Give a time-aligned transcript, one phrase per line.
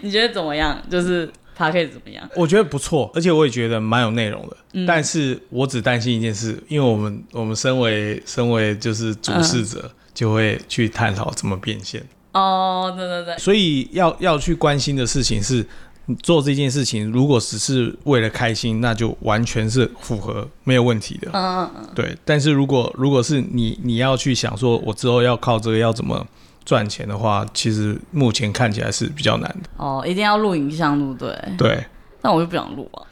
[0.00, 0.80] 你觉得怎么样？
[0.90, 1.26] 就是
[1.56, 2.28] Podcast 怎么样？
[2.34, 4.56] 我觉得不错，而且我也觉得蛮有内容的。
[4.72, 12.02] 嗯、但是我只担心一件事，因为我们我们身为身为就是主事者，嗯、就会去探讨怎么变现。
[12.32, 13.38] 哦，对对对。
[13.38, 15.64] 所以要要去关心的事情是。
[16.24, 21.30] 做这件事情，如果只是为了开心，那就完全是符合没有问题的。
[21.32, 21.88] 嗯嗯嗯。
[21.94, 26.26] 对，但是如果如果是你你要去想说，我之后要靠这个要怎么
[26.70, 29.68] 赚钱的话，其实目前看起来是比较难的。
[29.76, 31.36] 哦，一定要录影像对不对。
[31.58, 31.84] 对。
[32.22, 33.02] 那我就不想录啊。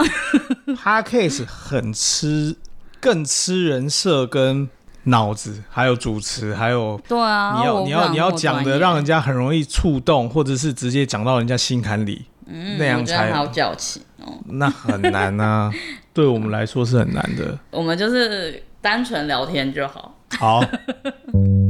[1.02, 2.54] Podcast 很吃，
[3.00, 4.68] 更吃人设跟
[5.02, 12.26] 脑子，还有主持，还有对啊，你要你要你要讲的让人家很容易触动，或者是直接讲到人家心坎里。
[12.46, 14.38] 嗯，那样才好矫情哦。
[14.46, 15.72] 那很难啊，
[16.14, 17.58] 对我们来说是很难的。
[17.72, 20.14] 我们就是单纯聊天就好。
[20.38, 20.62] 好，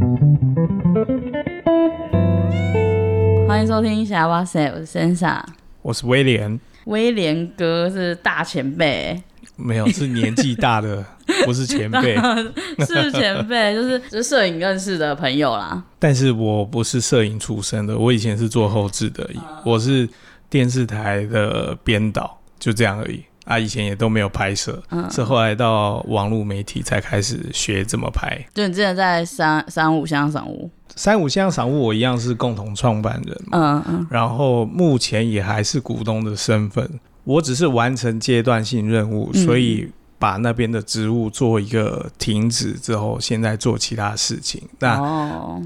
[3.58, 5.42] 欢迎收听《瞎哇塞》，我是 Sansa，
[5.82, 6.60] 我是威廉。
[6.84, 9.20] 威廉哥是大前辈，
[9.56, 11.04] 没有，是年纪大的，
[11.44, 12.14] 不是前辈，
[12.86, 15.82] 是前辈，就是就是摄影认识的朋友啦。
[15.98, 20.08] 但是我不是摄影出身的，我以前是做后置的，嗯、我是。
[20.50, 28.38] 电视台的编导就这样而已啊，以前也都没有拍摄，嗯，是后来到网络媒体才开始学怎么拍。
[28.54, 44.62] 就你之前在三三五香赏屋，三五香赏屋我一样是共同创办人嘛，嗯嗯，然后目前也还是股东的身份，我只是完成阶段性任务，嗯，所以把那边的职务做一个停止之后，现在做其他事情。
[44.78, 45.00] 那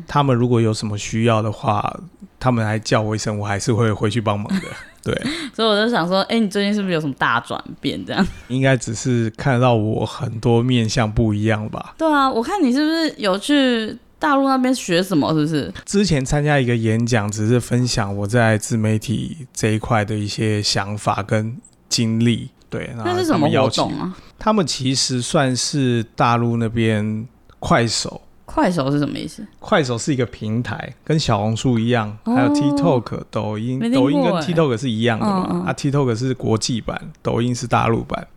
[0.06, 1.98] 他们如果有什么需要的话。
[2.44, 4.66] 他们还叫我一声，我还是会回去帮忙的。
[5.02, 5.14] 对，
[5.54, 8.02] 所以我就想说，哎、欸，你最近是不是有什么大转变？
[8.06, 11.94] 这样应该只是看到我很多面相不一样吧？
[11.98, 15.28] 对啊，我看你是不是有去大陆那边学什么？
[15.34, 15.72] 是不是？
[15.84, 21.56] 之前参加一个演讲，只是分享我在自媒体这一块的一些想法跟
[21.88, 22.50] 经历。
[22.70, 24.16] 对，那是什么活动啊？
[24.38, 27.26] 他们其实算是大陆那边
[27.58, 28.22] 快手。
[28.54, 29.46] 快手是什么意思？
[29.58, 33.80] 快手是一个平台，跟小红书一样，哦、还有 TikTok、抖音。
[33.90, 35.48] 抖音跟 TikTok 是一样的嘛？
[35.50, 38.28] 嗯嗯、啊，TikTok 是国际版，抖音是大陆版。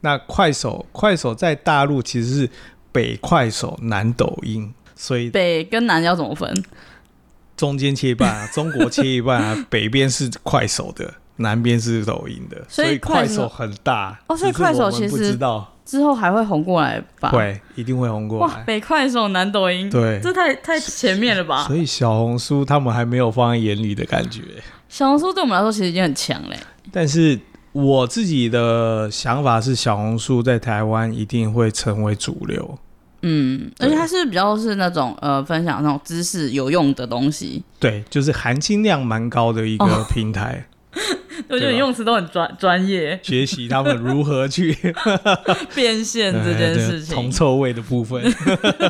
[0.00, 2.50] 那快手，快手在大陆其实是
[2.90, 6.52] 北快手，南抖音，所以北跟南要怎么分？
[7.56, 14.18] 中间切一半啊，中国切一半啊， 北边是快手的，南边是抖音的，所以快手很大。
[14.28, 15.68] 哦，所以快手其实不知道。
[15.84, 17.30] 之后还会红过来吧？
[17.30, 18.54] 会，一定会红过来。
[18.54, 21.64] 哇，北快手南抖音，对，这太太前面了吧？
[21.64, 24.42] 所以小红书他们还没有放在眼里的感觉。
[24.88, 26.56] 小红书对我们来说其实已经很强嘞。
[26.92, 27.38] 但是
[27.72, 32.78] 我自己的想法是，小红书在台湾一定会成为主流。
[33.22, 37.64] 嗯，而且它是比较是那种呃，分享那种知识有用的东西。
[37.80, 40.64] 对，就是含金量蛮高的一个平台。
[40.64, 40.70] 哦
[41.48, 44.76] 我觉得你用词都很专专业，学习他们如何去
[45.74, 48.22] 变现这件事情，铜臭味的部分。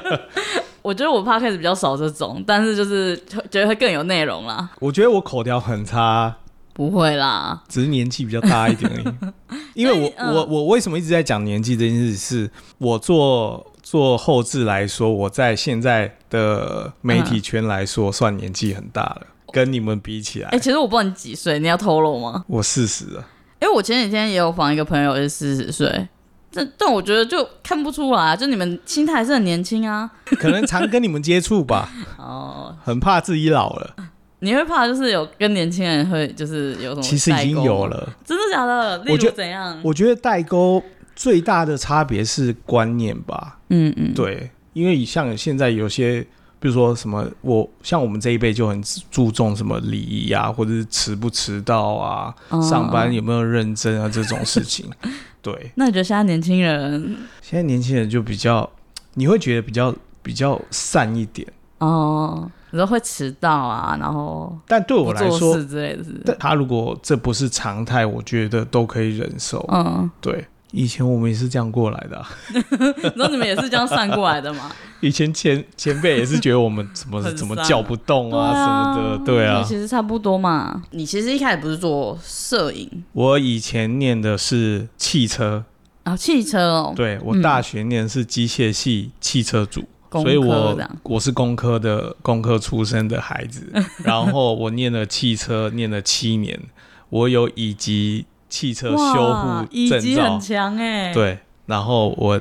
[0.83, 3.17] 我觉得我 podcast 比较少这种，但是就是
[3.51, 4.69] 觉得会更有内容啦。
[4.81, 6.35] 我觉得我口条很差，
[6.73, 9.15] 不会啦，只是年纪比较大一点而已。
[9.75, 12.17] 因为我、嗯、我我为什么一直在讲年纪这件事？
[12.17, 19.27] 是我做做后置来说，我在现在的媒体圈来说，算年纪很大了。
[19.53, 22.45] 跟你们比起来，哎、欸，其实我不知道你几岁，你要透露吗？
[22.49, 23.25] 我四十了。
[23.61, 26.09] 因为我前几天也有访一个朋友是四十岁，
[26.53, 30.11] 但但我觉得就看不出来，就你们心态还是很年轻啊。
[30.25, 31.89] 可能常跟你们接触吧。
[32.19, 33.95] 哦，很怕自己老了。
[34.41, 37.03] 你会怕就是有跟年轻人会就是有什么？
[37.03, 38.12] 其实已经有了。
[38.25, 38.99] 真的假的？
[39.05, 39.79] 例如怎样？
[39.85, 40.83] 我觉得代沟
[41.15, 43.61] 最大的差别是观念吧。
[43.69, 46.27] 嗯嗯，对，因为像现在有些。
[46.62, 48.81] 比如说什么，我像我们这一辈就很
[49.11, 54.89] 注重什么礼仪啊，或者是迟不迟到啊，哦、上班有没有认真啊这种事情。
[55.43, 57.17] 对，那你觉得现在年轻人？
[57.41, 58.71] 现在年轻人就比较，
[59.15, 59.93] 你会觉得比较
[60.23, 69.69] 比较散一点哦，你说会迟到啊，然后但对我来说之类的他如果这不是常态，我觉得都可以忍受。
[69.73, 70.47] 嗯，对。
[70.73, 72.29] 以前我们也是这样过来的、啊，
[73.15, 74.73] 然后你们也是这样散过来的吗？
[75.01, 78.55] 以前前前辈也是觉得我们怎么怎么叫不动啊，啊。
[78.55, 80.83] 什么的，对啊，其实差不多嘛。
[80.93, 85.65] 你其实一开始不是做摄影，我以前念的是汽车。
[86.05, 93.71] 啊、哦，汽车哦，对，我大学念的是机械系汽车组，嗯、所以我我是工科的工科出身的孩子，
[94.03, 96.59] 然后我念了汽车念了七年，
[97.11, 98.25] 我有乙级。
[98.52, 102.38] 汽车修护证照很强哎，对，然后我，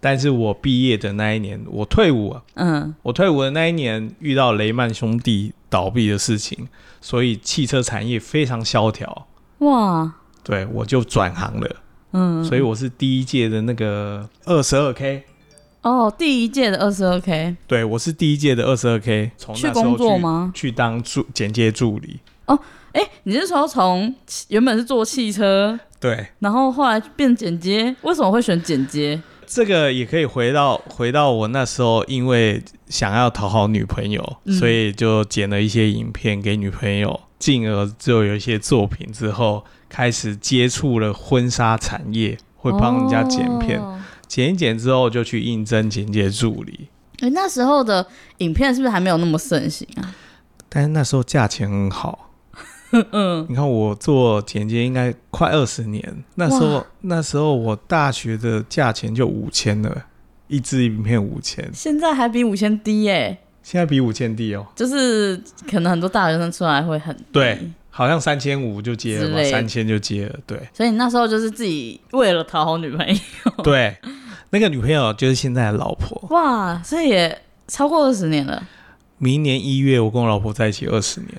[0.00, 6.66] 但是我毕业的那一年，我退伍，嗯，我退伍的那一年遇到雷曼兄弟倒闭的事情，
[7.00, 9.28] 所以汽车产业非常萧条。
[9.58, 10.12] 哇，
[10.42, 11.76] 对，我就转行了。
[12.10, 15.22] 嗯，所以我是第一届的那个二十二 K。
[15.82, 17.56] 哦，第一届的二十二 K。
[17.68, 19.30] 对，我是第一届的二十二 K。
[19.36, 20.50] 从去工作吗？
[20.52, 22.18] 去当助剪接助理。
[22.46, 22.58] 哦，
[22.94, 24.14] 哎，你是说从
[24.48, 27.94] 原本是做汽车，对，然后后来变剪接？
[28.02, 29.20] 为什么会选剪接？
[29.46, 46.88] 这个也可以回到回到我那时候，因为想要讨好女朋友，嗯、所以就剪了一些影片给女朋友，进而就有一些作品之后，开始接触了婚纱产业，会帮人家剪片，哦、剪一剪之后就去应征剪接助理。
[47.18, 48.06] 哎，那时候的
[48.38, 50.14] 影片是不是还没有那么盛行啊？
[50.68, 52.30] 但是那时候价钱很好。
[53.12, 60.04] 嗯，你看我做剪接应该快二十年，那时候那时候我大学的价钱就五千了，
[60.48, 67.58] 一支影片五千，现在还比五千低耶，现在比五千低哦，就是可能很多大学生出来会很低，对，
[67.90, 73.16] 好像三千五就接了，嘛，三千就接了，对，所以你那时候就是自己为了讨好女朋友，
[73.64, 73.96] 对，
[74.50, 78.62] 那个女朋友就是现在的老婆，哇，所以也超过二十年了，
[79.18, 81.30] 明年一月我跟我老婆在一起二十年。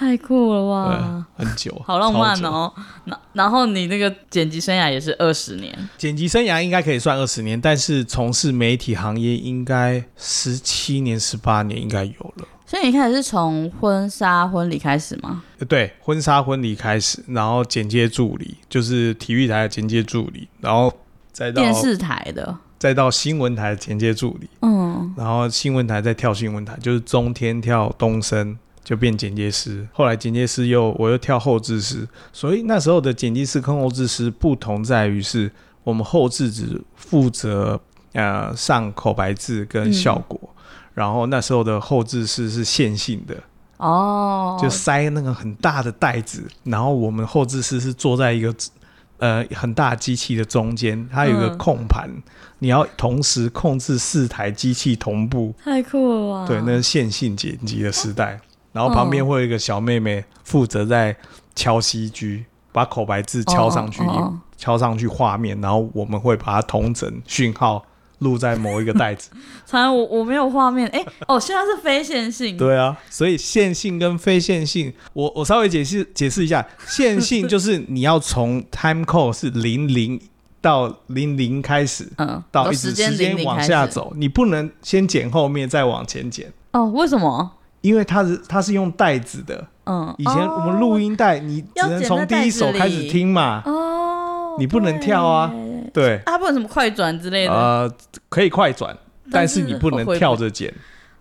[0.00, 1.26] 太酷了哇！
[1.36, 2.72] 很久，好浪漫哦。
[3.04, 12.48] 然然后你那个剪辑生涯也是二十年，剪辑生涯应该可以算二十年，但是从事媒体行业应该十七年、十八年应该有了。
[12.64, 15.42] 所以你一开始是从婚纱婚礼开始吗？
[15.68, 20.90] 对，婚纱婚礼开始，然后剪接助理就是体育台的剪接助理，然后
[21.30, 24.48] 再到电视台的，再到新闻台的剪接助理。
[24.62, 28.58] 嗯，然后新闻台再跳新闻台，就是中天跳东森。
[28.90, 35.48] 就变剪接师，后来剪接师又我又跳后置师，所以那时候的剪辑师跟后置师不同在于是，
[35.84, 37.80] 我们后置只负责
[38.14, 40.50] 呃上口白字跟效果，嗯、
[40.94, 43.36] 然后那时候的后置师是线性的
[43.76, 48.52] 哦，就塞那个很大的袋子，然后我们后置师是坐在一个
[49.18, 52.22] 呃很大机器的中间，它有一个控盘，嗯、
[52.58, 56.44] 你要同时控制四台机器同步，太酷了哇！
[56.44, 58.40] 对，那是线性剪辑的时代。
[58.72, 61.16] 然后旁边会有一个小妹妹负责在
[61.54, 64.02] 敲 CG，把口白字敲上去，
[64.56, 67.84] 敲上去画面，然后我们会把它统整讯号
[68.18, 69.30] 录在某一个袋子。
[69.66, 72.56] 反正我我没有画面，哎，哦，现在是非线性。
[72.56, 80.20] 对啊，所以线性跟非线性，我我稍微解释解释一下，线性 就是你要从 time code 是零零
[80.60, 86.52] 到零零开始，嗯，到一直时间往下走，你不能先剪后面再往前剪。
[86.72, 87.52] 哦，为什么？
[87.80, 95.50] 因为它是它是用带子的，嗯，以前我们录音带你只能从第一首开始听嘛，哦，你不能跳啊，
[95.92, 97.90] 对，它不能什么快转之类的，呃，
[98.28, 98.96] 可以快转，
[99.32, 100.72] 但是你不能跳着剪，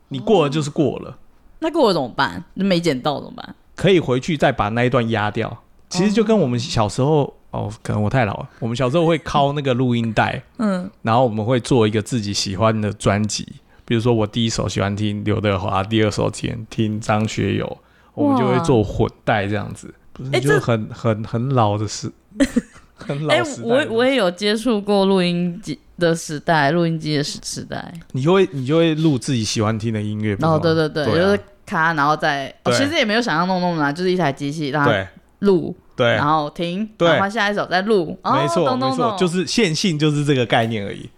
[0.10, 1.18] 你过了就是过了，
[1.60, 2.44] 那过了怎么办？
[2.56, 3.56] 你没剪到怎么办？
[3.76, 13.48] 可以回去再把那一段压掉，其实就跟我们小时候，哦，可能我太老了，我们小时候会拷那个录音带，嗯，然后我们会做一个自己喜欢的专辑。
[13.90, 17.78] 比如说，我第一首喜欢听刘德华，第二首听听张学友，
[18.14, 22.12] 我们就会做混带这样子，不是就很很很老的事，
[22.96, 23.68] 很老时代。
[23.68, 27.92] 我我也有接触过录音机的时代，录音机的时时代。
[28.12, 35.08] 你就会你就会录自己喜欢听的音乐，哦，对对对对，就是卡，然后再，其实也没有想象中那么难，就是一台机器让它
[35.40, 41.10] 录，对，然后停，然后下一首再录，没错没错，就是线性就是这个概念而已。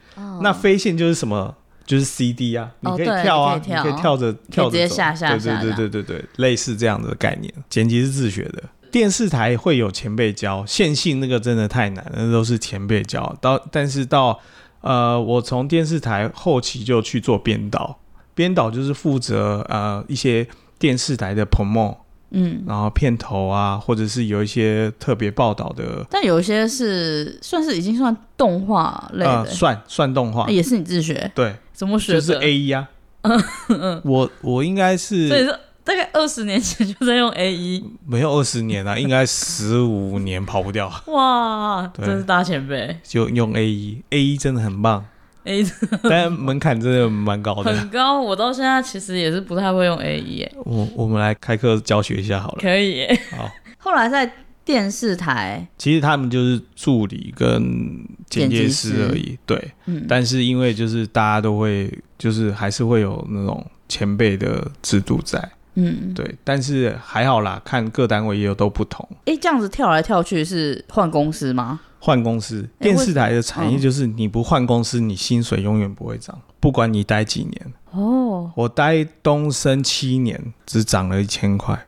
[0.42, 1.54] 那非线就是什么？
[1.86, 7.54] 就是 CD 啊，你可以跳啊，你可以跳着跳着走，对对对对对对，类似这样的概念。
[7.70, 13.36] 剪辑是自学的，电视台会有前辈教，线性那个真的太难了，那都是前辈教。
[13.42, 14.40] 到但是到
[14.82, 18.00] 呃，我从电视台后期就去做编导，
[18.34, 20.48] 编导就是负责呃一些
[20.80, 21.98] 电视台的 promo。
[22.34, 31.30] 嗯，然后片头啊，或者是有一些特别报道的，但有一些是算是已经算动画类的，呃、算算动画，也是你自学？
[31.36, 32.14] 对，怎么学？
[32.14, 32.88] 就是 A E 啊，
[33.24, 40.94] 嗯嗯，我我应该是，所以说大概二十年前就在用 A 一没有二十年啊，应该十五年跑不掉。
[41.08, 45.04] 哇，真是大前辈，就用 A 一，A 一真的很棒。
[45.46, 45.66] A，
[46.04, 48.22] 但门槛真的蛮高的，很高。
[48.22, 50.48] 我到现在其实也是不太会用 A 一。
[50.64, 52.60] 我我们来开课教学一下好了。
[52.62, 53.08] 可以。
[53.36, 53.50] 好。
[53.84, 54.32] 后来在
[54.64, 59.38] 电视台，其实他们就是助理跟剪接师而已。
[59.46, 59.72] 对。
[59.86, 60.06] 嗯。
[60.08, 65.52] 但是因为就是大家都会，就是还是会有那种前辈的制度在。
[65.76, 66.14] 嗯。
[66.14, 66.36] 对。
[66.44, 69.08] 但是还好啦，看各单位也有都不同。
[69.26, 71.80] 哎，这样子跳来跳去是换公司吗？
[72.04, 77.74] 换公司，电视台的产业就是你不换公司，你薪水永远不会涨，不管你待几年。
[77.92, 81.86] 哦，我待东升七年，只涨了一千块。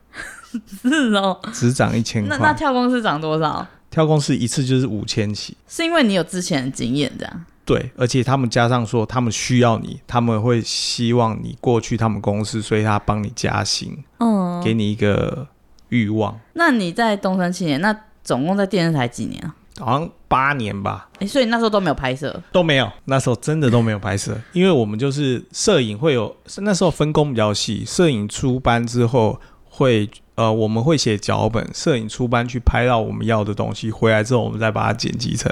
[0.82, 2.36] 是哦，只涨一千块。
[2.36, 3.66] 那那跳公司涨多少？
[3.90, 5.56] 跳公司一次就是五千起。
[5.68, 7.44] 是因为你有之前的经验这样？
[7.64, 15.46] 对，而且他们加上说他们需要你，他们会希望你过去他们公司，所以他帮你加薪，嗯，给你一个
[15.88, 16.38] 欲望。
[16.52, 19.54] 那你在东森七年，那总共在电视台几年啊？
[19.80, 21.08] 好像八年吧。
[21.14, 22.88] 哎、欸，所以那时候都没有拍摄，都没有。
[23.06, 27.82] 那时候真的都没有拍摄，因为我们就是摄影会有，那时候分工比较细。
[27.86, 29.40] 摄影出班之后
[29.76, 35.50] 会，呃，我们会写脚本，摄影出班去拍到我们要的东西，回来之后我们再把它剪辑成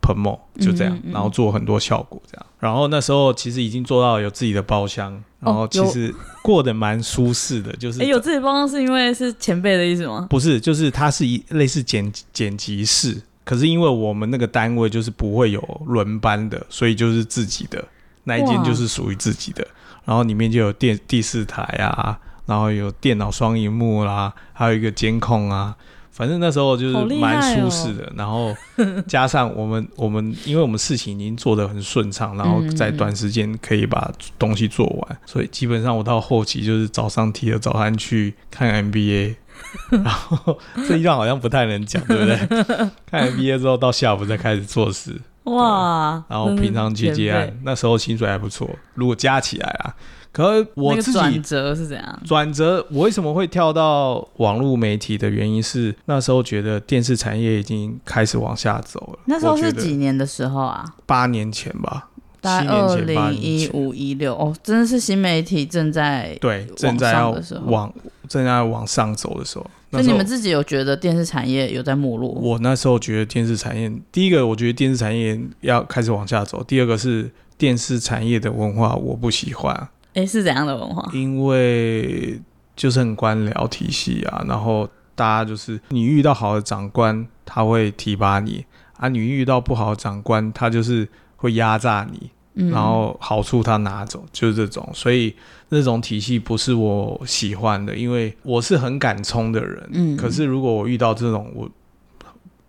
[0.00, 2.46] promo，就这样，嗯嗯，然后做很多效果这样。
[2.60, 8.00] 然后那时候其实已经做到有自己的包厢，然后其实过得蛮舒适的，就是。
[8.00, 10.28] 哎、欸，有自己包厢是因为是前辈的意思吗？
[10.30, 13.20] 不是，就是它是一类似剪剪辑室。
[13.44, 17.84] 可是因为我们那个单位就是不会有轮班的，所以就是自己的
[18.24, 19.64] 那一间就是属于自己的，
[20.04, 25.76] 然后里面就有电第四台啊，然后有电脑双荧幕啦，还有一个监控啊，
[26.10, 28.04] 反正那时候就是蛮舒适的。
[28.04, 28.54] 哦、然后
[29.06, 39.36] 加上我们我们因为我们事情已经做得很顺畅，然后在短时间可以把东西做完，嗯嗯，所以基本上我到后期就是早上提了早餐去看 NBA。
[39.88, 42.36] 然后这一段好像不太能讲，对不对？
[43.10, 46.22] 看完毕业之后到下午再开始做事，哇！
[46.28, 48.68] 然后平常去接案，那时候薪水还不错。
[48.92, 49.94] 如果加起来啊，
[50.36, 52.20] 可是我自己转折是怎样？
[52.26, 59.18] 转折，我为什么会跳到网络媒体的原因是那时候觉得电视产业已经开始往下走了。
[59.24, 60.84] 那时候是几年的时候啊？
[61.06, 62.10] 八年前吧。
[62.42, 67.30] 大概二零一五一六哦，真的是新媒体正在对正在要
[67.64, 67.92] 往
[68.28, 69.66] 正在往上走的时候。
[69.90, 72.28] 那你们自己有觉得电视产业有在没落？
[72.28, 79.88] 我那时候觉得电视产业，第一个我觉得电视产业要开始往下走，第二个是电视产业的文化我不喜欢。
[80.16, 81.08] 哎，是怎样的文化？
[81.12, 82.40] 因为
[82.74, 88.64] 就是很官僚体系啊，然后大家就是你遇到好的长官，他会提拔你
[88.96, 92.30] 啊；你遇到不好的长官，他就是会压榨你。
[92.72, 95.36] 然后好处他拿走，就是这种，所以
[95.68, 99.86] 那种体系不是我喜欢的，因为我是很敢冲的人。
[99.92, 101.68] 嗯，可是如果我遇到这种，我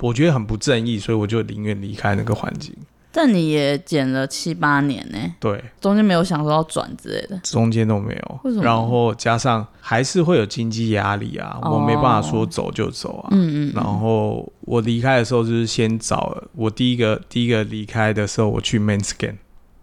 [0.01, 2.75] 我觉得很不正义，所以我就宁愿离开那个环境。
[3.19, 5.17] 但你也剪了七八年呢？
[5.39, 8.39] 对，中间没有想说要转之类的，中间都没有。
[8.43, 8.63] 为什么？
[8.63, 13.29] 然后加上还是会有经济压力啊，哦、我没办法说走就走啊。
[13.31, 13.73] 嗯，嗯嗯。
[13.73, 19.33] 然后我离开的时候就是先找我第一个第一个离开的时候，我去 Manscan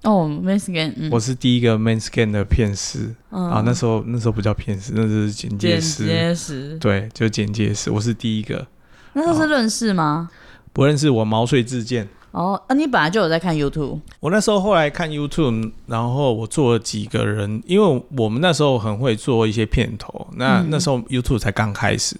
[0.04, 6.06] 哦 Manscan 我是第一个 Manscan 的片师、嗯、啊，那时候那时候不叫片师，那是剪接师。
[6.06, 8.64] 剪接师，对，就剪接师，我是第一个。
[9.12, 10.30] 那时候是认识吗？
[10.72, 12.08] 不认识，我毛遂自荐。
[12.34, 14.00] 哦，啊，你本来就有在看 YouTube。
[14.18, 20.26] 我那时候后来看 YouTube，然后我做了几个人，因为我们那时候很会做一些片头。
[20.32, 22.16] 那、嗯、那时候 YouTube 才刚开始，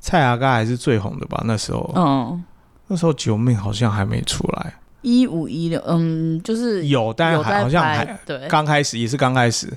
[0.00, 1.42] 蔡阿嘎还是最红的吧？
[1.44, 2.42] 那时候，嗯，
[2.86, 4.74] 那时候九妹好像还没出来。
[5.02, 9.70] 一五一六，嗯，就是有，但好像还对，刚开始也是刚开始，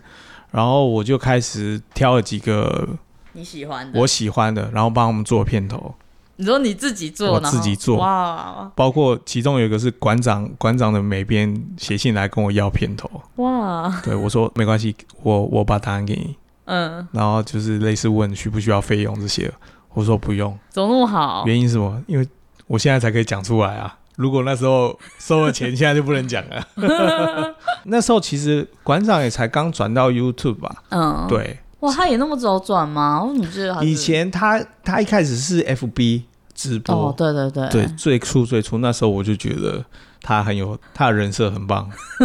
[0.51, 2.87] 然后我就开始挑了几个
[3.33, 5.93] 你喜欢的，我喜欢的，然后帮我们做片头。
[6.35, 8.71] 你说你自己做，我自己做，哇！
[8.75, 14.01] 包括其中有一个是馆长，馆长的美编写信来跟我要片头，哇！
[14.03, 16.35] 对我说没关系，我我把答案给你，
[16.65, 19.51] 嗯，然后就是类似问需不需要费用这些，
[19.93, 21.43] 我说不用，怎么那么好？
[21.45, 22.01] 原因是什么？
[22.07, 22.27] 因为
[22.65, 23.95] 我现在才可以讲出来啊。
[24.15, 26.67] 如果那时候收了钱，现在就不能讲了。
[27.85, 30.83] 那时候其实馆长也才刚转到 YouTube 吧？
[30.89, 31.59] 嗯，对。
[31.83, 33.21] 哇，他也那么早转吗？
[33.21, 36.23] 我怎么记得以前他他一开始是 FB
[36.53, 39.83] 直播，哦，对对对，对，最初最初那时候我就觉得
[40.21, 41.89] 他很有他的人设很棒。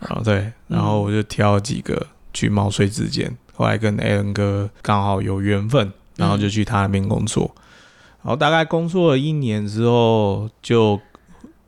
[0.00, 7.54] 然后对，然后我就挑几个去毛遂自荐，后来跟 Alan 哥刚好有缘分，然后就去他那边工作。
[8.22, 11.00] 然后大概工作了一年之后，就。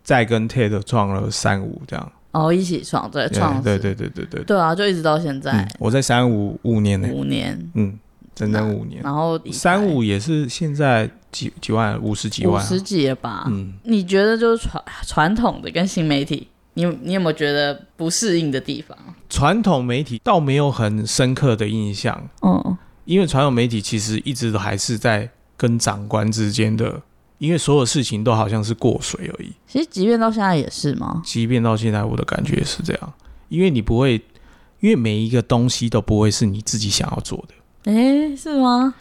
[0.07, 5.53] 再跟 TED 创了三五这样哦，一起创对创对对对对对对啊，就一直到现在。
[5.53, 7.99] 嗯、我在三五五年呢，五年，嗯，
[8.35, 9.03] 整整五年。
[9.03, 13.45] 然后三五也是现在几几万，五十几万、啊，五十几了吧？
[13.49, 18.97] 嗯，你觉得就是传传统的跟新媒体，你你有没有觉得不适应的地方？
[19.31, 22.77] 传统媒体倒没有很深刻的印象，嗯，
[23.07, 27.01] 因为传统媒体其实一直都还是在跟长官之间的。
[27.39, 29.53] 因为所有事情都好像是过水而已。
[29.67, 31.23] 其实，即便到现在也是吗？
[31.25, 33.13] 即便到现在，我的感觉是这样。
[33.49, 34.15] 因为你不会，
[34.81, 37.93] 因为每一个东西都不会是你自己想要做的。
[37.93, 38.95] 诶，是吗？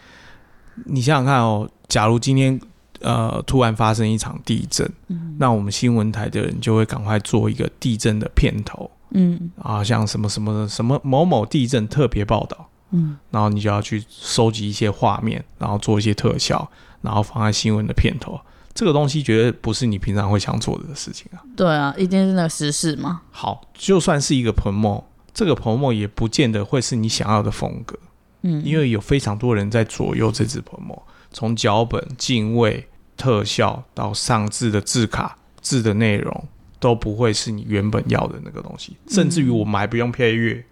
[0.86, 2.60] 你想想看哦，假如今天，
[3.00, 16.70] 呃突然发生一场地震，嗯，那我们新闻台的人就会赶快做一个地震的片头，嗯啊，像什么什么什么某某地震特别报道，嗯，然后你就要去收集一些画面，然后做一些特效，
[17.06, 18.38] 然后放在新闻的片头。
[18.74, 21.40] 这个东西绝对不是你平常会想做的事情啊。
[21.56, 23.22] 对啊，一定是那个时事嘛。
[23.32, 25.02] 好，就算是一个 promo，
[25.34, 27.98] 这个 promo 也不见得会是你想要的风格。
[28.42, 31.00] 嗯，因为有非常多人在左右这支 promo，
[31.32, 32.86] 从脚本、敬畏、
[33.16, 36.48] 特效到上字的字卡、字的内容，
[36.78, 38.98] 都不会是你原本要的那个东西。
[39.08, 40.66] 甚至于我们还不用配乐。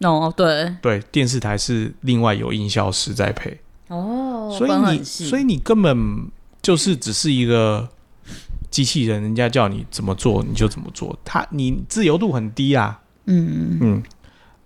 [0.00, 0.74] 哦，对。
[0.80, 3.60] 对，电视台是另外有音效师在配。
[3.88, 6.30] 哦，所以你，所以你根本。
[6.64, 7.86] 就是只是一个
[8.70, 13.02] 机器人，人家叫你怎么做你就怎么做，他你自由度很低啊。
[13.26, 14.02] 嗯嗯，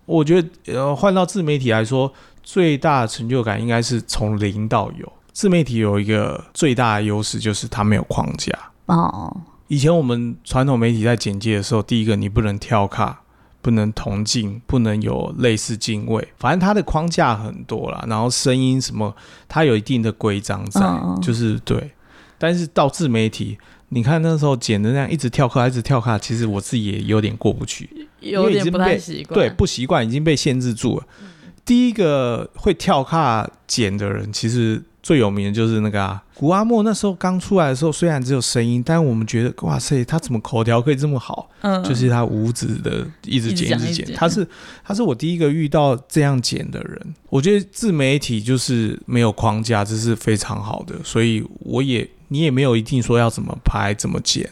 [0.06, 5.12] 我觉得呃换到自媒体来说，最大的成就感应该是从零到有。
[5.32, 8.56] 自媒体有一个最大的优势就是它没有框架。
[8.86, 13.22] 哦，以前我们传统媒体在剪接的时候，第一个你不能跳卡，
[13.60, 18.04] 不能同进，不能有类似镜位，反正它的框架很多啦。
[18.08, 19.14] 然后声音什么，
[19.48, 21.90] 它有一定的规章在，哦、就是对。
[22.38, 29.40] 但是到自媒体，你看那时候剪的那样，一直跳卡，一直跳卡，其实我自己也有点过不去，有点不太习惯。
[29.40, 31.04] 对，不习惯，已经被限制住了。
[31.20, 31.28] 嗯、
[31.64, 34.82] 第一个会跳卡剪的人，其实。
[35.08, 41.48] 最有名的就是那个啊，谷阿莫那时候刚出来的时候，虽然只有声音，但我们觉得哇塞，他怎么口条可以这么好？
[41.62, 44.46] 嗯，就是他五指的一直剪一直剪，他是
[44.84, 47.14] 他是我第一个遇到这样剪的人。
[47.30, 54.46] 我觉得自媒体就是没有框架，这是非常好的，所以我也你也没有一定说要怎么拍怎么剪，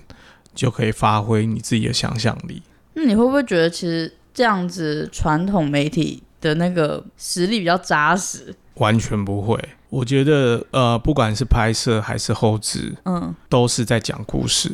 [0.54, 2.62] 就可以发挥你自己的想象力。
[2.94, 8.54] 那你会不会觉得其实这样子传统媒体的那个实力比较扎实？
[8.76, 9.58] 完全不会。
[9.88, 14.72] 我觉得，呃，不管是拍摄还是后置，嗯，都是在讲故事。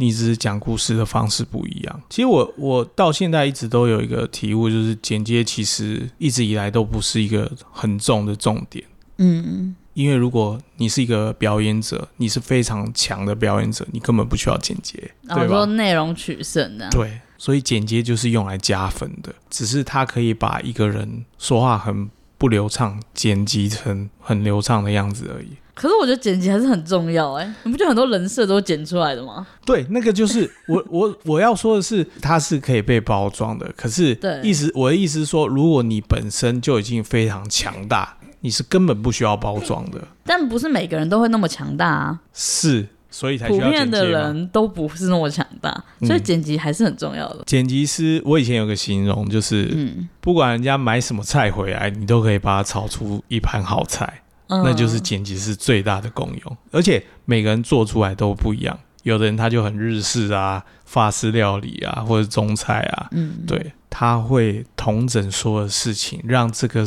[0.00, 2.00] 你只是讲故事的方式不一样。
[2.08, 8.84] 其实我我到现在一直都有一个体悟，就是剪接其实一直以来都不是一个很重的重点。
[9.16, 15.10] 嗯，因为如果你是一个表演者，你是非常强的表演者，你根本不需要剪接。
[15.22, 16.88] 然后说内容取胜的。
[16.90, 22.08] 对，所以剪接就是用来加分的，只是它可以把一个人说话很。
[22.38, 25.48] 不流畅，剪辑成很流畅的样子而已。
[25.74, 29.46] 可是我觉得剪辑还是很重要哎、欸，你不觉得很多人设都剪出来的吗？
[29.64, 33.70] 对，那个就是我 我我要说的是，它是可以被包装的。
[33.76, 40.00] 可是，意思我的意思是说，如果你本身就已经非常强大，你是根本不需要包装的。
[40.24, 42.20] 但不是每个人都会那么强大啊。
[42.34, 42.88] 是。
[43.10, 47.36] 所以才需要普遍的人都不是那么强大，所以剪辑还是很重要的。
[47.40, 56.56] 嗯、剪辑师，我以前有个形容，就是，嗯，不管人家买什么菜回来，你都可以把它炒出一盘好菜，嗯、那就是剪辑师最大的功用。
[56.70, 66.86] 而且每个人做出来都不一样，有的人他就很日式啊，法式料理啊，或者中菜啊，嗯，对，他会同整所有的事情，让这个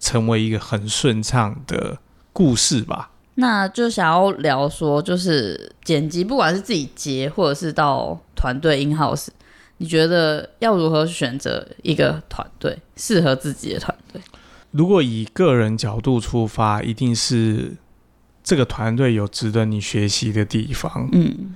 [0.00, 1.98] 成为一个很顺畅的
[2.32, 3.10] 故事吧。
[3.40, 9.28] 那就想要聊说，就是剪辑，不管是自己接，或者是到团队 in house，
[9.76, 14.20] 你觉得要如何选择一个团队适合自己的团队？
[14.72, 17.76] 如果以个人角度出发，一定是
[18.42, 21.08] 这个团队有值得你学习的地方。
[21.12, 21.54] 嗯，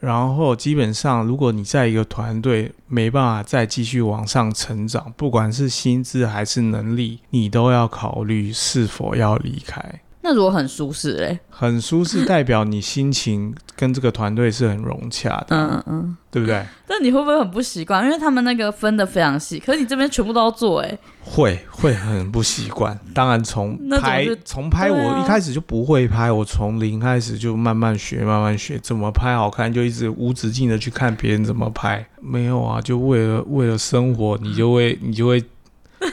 [0.00, 10.02] 然后基本上，如果你在一个团队没办法再继续往上成长，不管是薪资还是能力，你都要考虑是否要离开。
[10.24, 11.38] 那如果很舒适嘞？
[11.50, 16.64] 很舒适，代表你心情跟这个团队是很融洽的，嗯嗯嗯，对不对？
[16.86, 18.04] 但你会不会很不习惯？
[18.04, 22.96] 因为他们那个分的非常细，可是你这边全部都要做，哎，会会很不习惯。
[23.12, 32.06] 当然从拍从拍，我一开始就不会拍，我从零开始就慢慢学，慢慢学怎么拍好看，就一直无止境的去看别人怎么拍。
[32.20, 35.42] 没有啊，就为了为了生活，你就会你就会。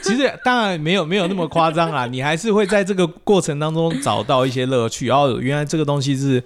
[0.02, 5.06] 其实当然没有没有那么夸张啦，你还是会在这个过程当中找到一些乐趣。
[5.06, 6.42] 然后原来这个东西是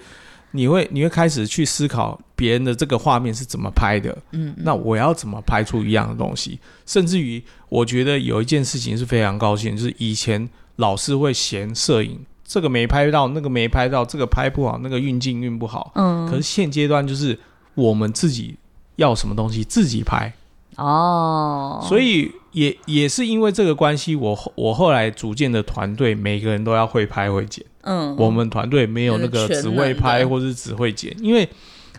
[0.52, 6.58] 你会你会开始去思考别人的这个画面是怎么拍的，嗯，那我要怎么拍出一样的东西？
[6.86, 17.38] 甚至于我觉得有一件事情是非常高兴，就是以前老师会嫌摄影这个没拍到，那个没拍到，这个拍不好，那个运镜运不好，嗯，可是现阶段就是
[17.74, 18.56] 我们自己
[18.96, 20.32] 要什么东西自己拍。
[20.76, 27.62] 哦，所以也也是因为这个关系，我我后来组建的团队，每个人都要会拍会剪。
[27.82, 31.46] 嗯，我们团队没有那个只会拍或是只会剪，因为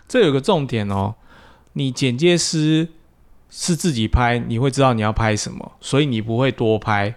[0.08, 1.14] 这有个重点哦，
[1.74, 2.88] 你剪接师
[3.48, 7.14] 是自己拍，你会知道你要拍什么，所以你不会多拍，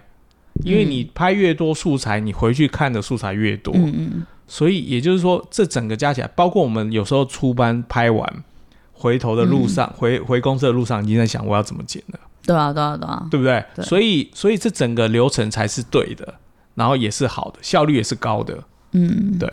[0.62, 3.74] 因为你拍越多素材，你回去看的素材越多。
[3.74, 4.26] 嗯嗯。
[4.46, 8.44] 所以也就是说，这整个加起来，包括我们有时候出班拍完，
[8.92, 12.20] 回头的路上，嗯、回回公司的路上，已经在想我要怎么剪了。
[12.44, 13.64] 对啊，对啊，对啊，对不对？
[13.74, 16.34] 对，所以，所以这整个流程才是对的，
[16.74, 18.58] 然后也是好的，效率也是高的。
[18.92, 19.48] 嗯，对。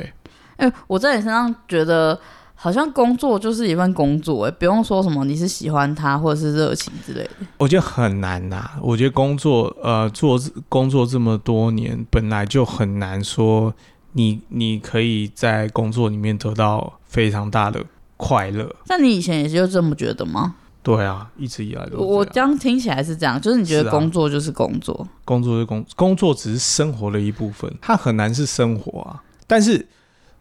[0.58, 2.20] 哎、欸，我在你身上觉得，
[2.56, 7.30] 好像工作就是一份工作，哎，不用说什么你是喜欢他或者是热情之类的。
[7.60, 8.80] 我觉得很难呐、啊。
[8.82, 13.72] 我觉得工作，呃，做工作这么多年，本来就很难说
[14.14, 18.76] 你你可以在工作里面得到非常大的快乐。
[18.88, 20.56] 那你以前也就这么觉得吗？
[20.96, 21.98] 对啊，一直以来都。
[21.98, 29.22] 我这样听起来是这样，就是你觉得工作就是工作，啊、工作是工，工作只是生活的一部分，它很难是生活啊。
[29.46, 29.86] 但是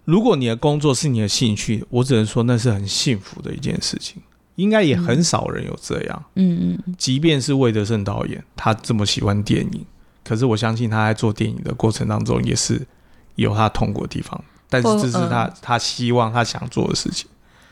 [0.04, 4.22] 如果你的工作是你的兴趣，我只能说那是很幸福的一件事情，
[4.54, 6.24] 应该也很少人有这样。
[6.36, 6.94] 嗯嗯。
[6.96, 9.84] 即便是魏德圣导演，他这么喜欢电影，
[10.22, 12.86] 可是我相信他在做电影的过程当中也是
[13.34, 17.28] 有他痛苦的地方，但是这是他、呃、他希望他想做的事情。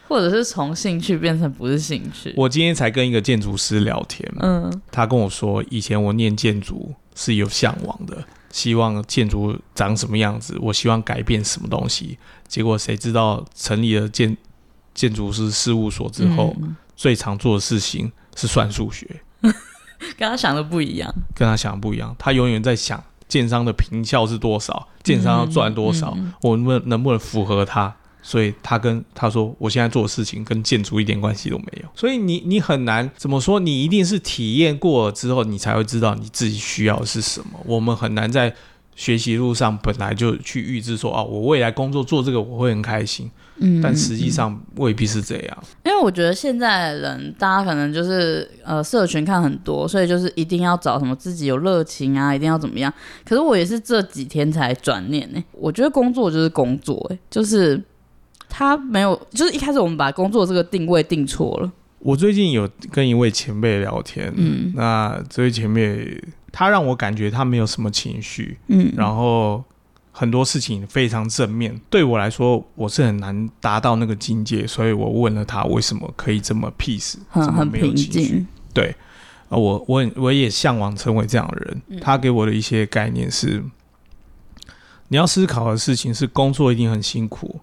[0.08, 2.32] 或者是从兴趣变成不是兴趣。
[2.36, 12.18] 我今天才跟一个建筑师聊天，嗯，他跟我说，以前我念建筑是有向往的，希望建筑长什么样子，我希望改变什么东西。
[12.46, 14.36] 结果谁知道成立了建
[14.94, 19.08] 建筑师事务所之后，嗯、最常做的事情是算数学，
[20.16, 22.14] 跟他想的不一样，跟他想的不一样。
[22.18, 27.96] 他永远在想建商的评效是多少，建商要赚多少，嗯嗯、我能不能能不能符合他？
[28.26, 31.88] 所以他跟他说，我现在做的事情跟建筑一点关系都没有。
[31.94, 37.60] 所以你你很难怎么说，你一定是体验过了之后，你才会知道你自己需要的是什么。
[37.66, 38.54] 我们很难在
[38.96, 43.30] 学习路上本来就去预知说，哦，我未来工作做这个我会很开心。
[43.56, 45.64] 嗯，但实际上未必是这样。
[45.84, 52.90] 因为我觉得现在的人，大家可能就是呃，社群看很多，所以就是一定要找什么自己有热情啊，一定要怎么样。
[53.22, 55.44] 可是我也是这几天才转念呢。
[55.52, 57.78] 我觉得工作就是工作，哎，就是。
[58.56, 61.72] 他没有，就是一开始我们把工作这个定位定错了。
[61.98, 69.64] 我最近有跟一位前辈聊天，嗯，那这位前辈他让我感觉他没有什么情绪，嗯，然后
[70.12, 71.74] 很多事情非常正面。
[71.90, 77.52] 对我来说，我是很难达到那个境界，所以我问了他为什么可以这么 peace，很。
[77.52, 78.46] 很平静。
[78.72, 78.94] 对，
[79.48, 81.82] 啊我我我也向往成为这样的人。
[81.88, 83.64] 嗯，他给我的一些概念是，
[85.08, 87.60] 你要思考的事情是工作一定很辛苦。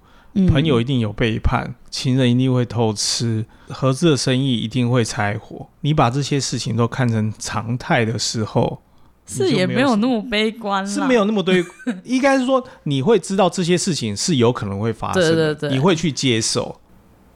[0.47, 5.67] 朋友一定有背叛，嗯，情人一定会偷吃，合资的生意一定会拆伙。
[5.81, 8.81] 你把这些事情都看成常态的时候，
[9.27, 11.63] 是也没有那么悲观，是没有那么对。
[12.05, 16.79] 应该是说你会知道这些事情是有可能会发生的，对对对，你会去接受。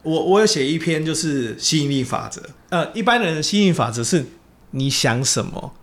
[0.03, 2.41] 我我有写一篇就是吸引力法则。
[2.69, 4.25] 呃，一般人的吸引力法则是
[4.71, 5.73] 你想什么，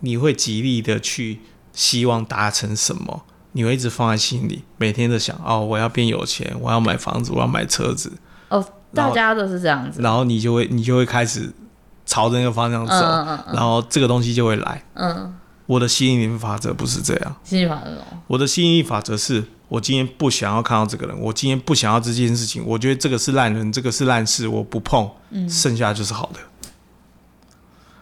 [0.00, 1.40] 你会极力的去
[1.72, 3.24] 希望达成什么。
[3.52, 8.12] 你会一直放在心里，每天都想哦，我要变有钱，我要买房子，我要买车子。
[8.48, 10.00] 哦，大家都是这样子。
[10.02, 11.52] 然后你就会，你就会开始
[12.04, 14.82] 朝着那个方向走，嗯嗯嗯、然后这个东西就会来。
[14.94, 15.34] 嗯，
[15.66, 17.36] 我的吸引力法则不是这样。
[17.44, 17.90] 吸引力法则，
[18.26, 26.40] 我的吸引力法则是我今天不想要看到这个人，我今天不想要这件事情，我觉得这个是烂人，这个是烂事，我不碰，嗯，剩下就是好的。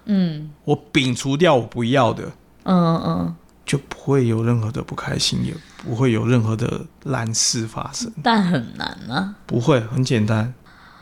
[0.06, 2.24] 嗯，我摒除掉我不要的。
[2.64, 3.36] 嗯嗯。
[3.70, 8.12] 嗯就不会有任何的不开心，也不会有任何的烂事发生。
[8.20, 9.36] 但很难啊。
[9.46, 10.52] 不会，很简单。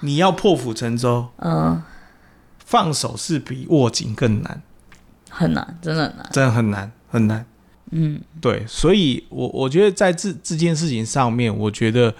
[0.01, 1.83] 你要破釜沉舟，嗯，
[2.59, 4.61] 放手是比握紧更难。
[5.31, 7.47] 很难，真的很难，真的很难，很难。
[7.91, 8.67] 嗯，对。
[8.67, 12.15] 所以我我觉得在这这件事情上面，我觉得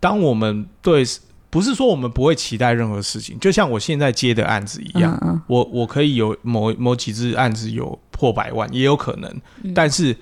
[0.00, 1.04] 当我们对，
[1.50, 7.98] 不是说我们不会期待任何事情，就像我现在接的案子一样，嗯、我我可以有某某几只案子有。
[8.18, 9.30] 破百万也有可能，
[9.62, 10.16] 嗯，但是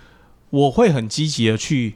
[0.51, 1.95] 我会很积极的去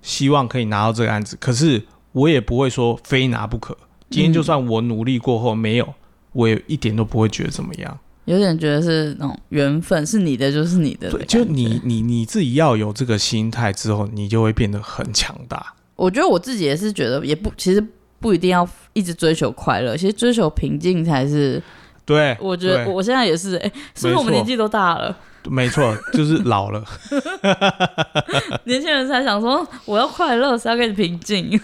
[0.00, 3.76] 希望可以拿到这个案子，可是我也不会说非拿不可。
[4.10, 5.94] 今天就算我努力过后没有，
[6.34, 7.98] 我也一点都不会觉得怎么样。
[8.26, 11.10] 有点觉得是那种缘分，是你的就是你的。
[11.10, 15.74] 对，就你你你自己要有这个心态之后，你就会变得很强大。
[15.96, 17.84] 我觉得我自己也是觉得，也不其实
[18.20, 21.62] 不一定要一直追求快乐，其实追求平静才是。
[22.04, 25.16] 对，我觉得我现在也是，哎，是不是我们年纪都大了？
[25.48, 26.84] 没错，就是老了。
[28.64, 31.58] 年轻人才想说，我要快乐，是要跟你平静。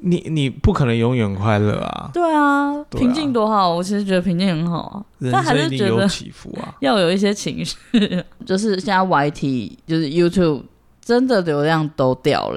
[0.00, 2.10] 你你不可能永远快乐啊。
[2.12, 3.72] 对啊，平静多好。
[3.72, 7.76] 我其实觉得平静很好啊，但还是觉得起伏啊，要有一些情绪。
[8.44, 10.64] 就是现在 YT，就是 YouTube，
[11.00, 12.50] 真的流量都掉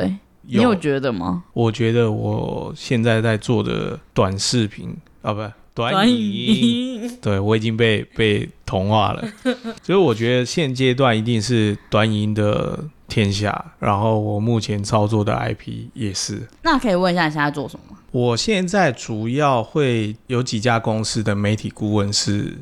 [0.44, 0.48] 了。
[0.58, 1.44] 你有觉得吗？
[1.54, 5.42] 我觉得我现在在做的短视频啊，不。
[5.74, 9.24] 短影，对，我已经被被同化了，
[9.82, 12.78] 所以我觉得现阶段一定是短影的
[13.08, 16.46] 天下，然后我目前操作的 IP 也是。
[16.64, 17.96] 那可以问一下你现在做什么？
[18.12, 22.58] 我现在主要会有几家公司的媒体顾问是，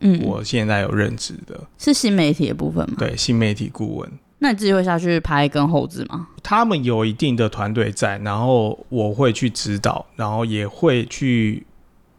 [0.00, 2.96] 嗯，我现在有任职的，是新媒体的部分吗？
[2.98, 4.10] 对，新媒体顾问。
[4.38, 6.28] 那你自己会下去拍跟后置吗？
[6.42, 11.64] 他们有一定的团队在，然后我会去指导，然后也会去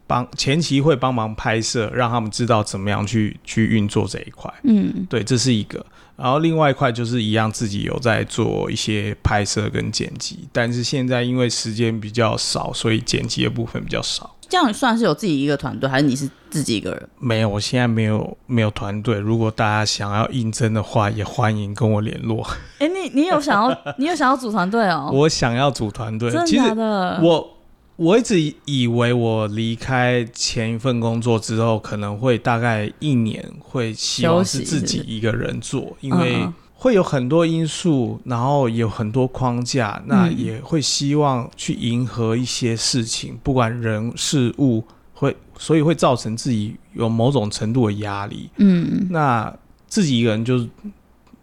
[0.07, 4.51] 帮前期会帮忙拍摄，让他们知道怎么样去去运作这一块。
[4.63, 5.85] 嗯，对，这是一个。
[6.15, 14.31] 然后另外一块就是一样，自己有在做一些拍摄跟剪辑，但是现在因为时间比较少，所以剪辑的部分比较少。
[14.47, 17.09] 这样算是有自己一个团队，还是你是自己一个人？
[17.19, 19.17] 没有，我现在没有没有团队。
[19.17, 22.47] 如果大家想要应征的话，也欢迎跟我联络。
[22.77, 25.09] 哎，你你有想要你有想要组团队哦？
[25.13, 27.19] 我想要组团队，真的假的？
[27.23, 27.54] 我。
[27.97, 48.49] 我一直以为我离开前一份工作之后，可能会大概一年会希望是自己一个人做，因为会有很多因素，然后有很多框架，那也会希望去迎合一些事情，不管人事物，会所以会造成自己有某种程度的压力。
[48.57, 49.51] 嗯，那
[49.87, 50.67] 自己一个人就是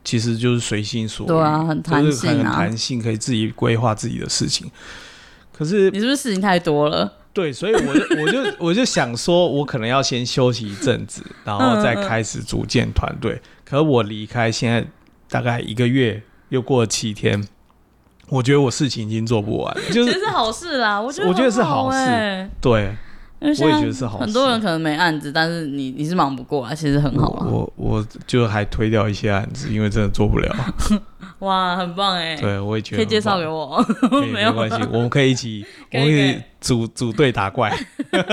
[0.05, 4.71] 其实就是随心所欲，对啊，很弹性啊，很弹性，可以自己规划自己的事情。
[5.53, 7.13] 可是你是不是事情太多了？
[7.33, 13.41] 对，所以我就 我就我就想说，我可能要先休息一阵子，然后再开始组建团队。
[13.65, 14.85] 可是我离开现在
[15.29, 17.47] 大概一个月，又过了七天，
[18.29, 19.81] 我觉得我事情已经做不完了。
[19.91, 22.51] 就是其实是好事啦，我觉得、欸、我觉得是好事。
[22.61, 22.95] 对。
[23.43, 24.25] 我也觉得是好事。
[24.25, 27.47] 很多人可能没案子，但是你你是忙不过啊，其实很好啊。
[27.47, 30.55] 我我就还推掉一些案子，因为真的做不了。
[31.41, 32.37] 哇，很棒哎！
[32.37, 33.85] 对，我也觉得可以介绍给我，
[34.33, 37.77] 没有关系，我们可以一起，我们可以组组队打怪。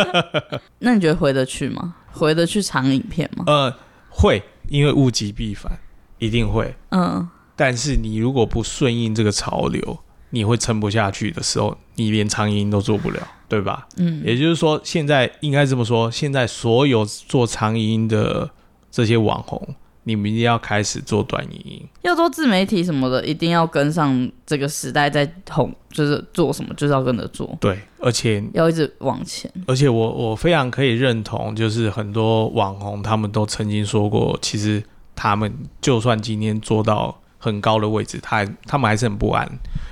[0.79, 1.95] 那你觉得回得去吗？
[2.11, 3.43] 回得去长影片吗？
[3.47, 3.73] 呃，
[4.09, 5.71] 会，因为物极必反，
[6.19, 6.75] 一定会。
[6.89, 7.27] 嗯。
[7.55, 9.99] 但是你如果不顺应这个潮流，
[10.31, 13.19] 你会撑不下去的时候，你连长影音都做不了。
[13.49, 13.87] 对吧？
[13.97, 18.47] 嗯，也就是说，现在应该这么说，现在所有做长影音的
[18.91, 19.59] 这些网红，
[20.03, 27.57] 你们一定要开始做短影音，要做自媒体什么的，一定要跟上这个时代，在红就是做什么，就是要跟着做。
[27.59, 29.51] 对，而且要一直往前。
[29.65, 34.83] 而且我我非常可以认同，就是很多网红他们都曾经说过，其实
[35.15, 39.49] 他们就算今天做到很高的位置，他他们还是很不安，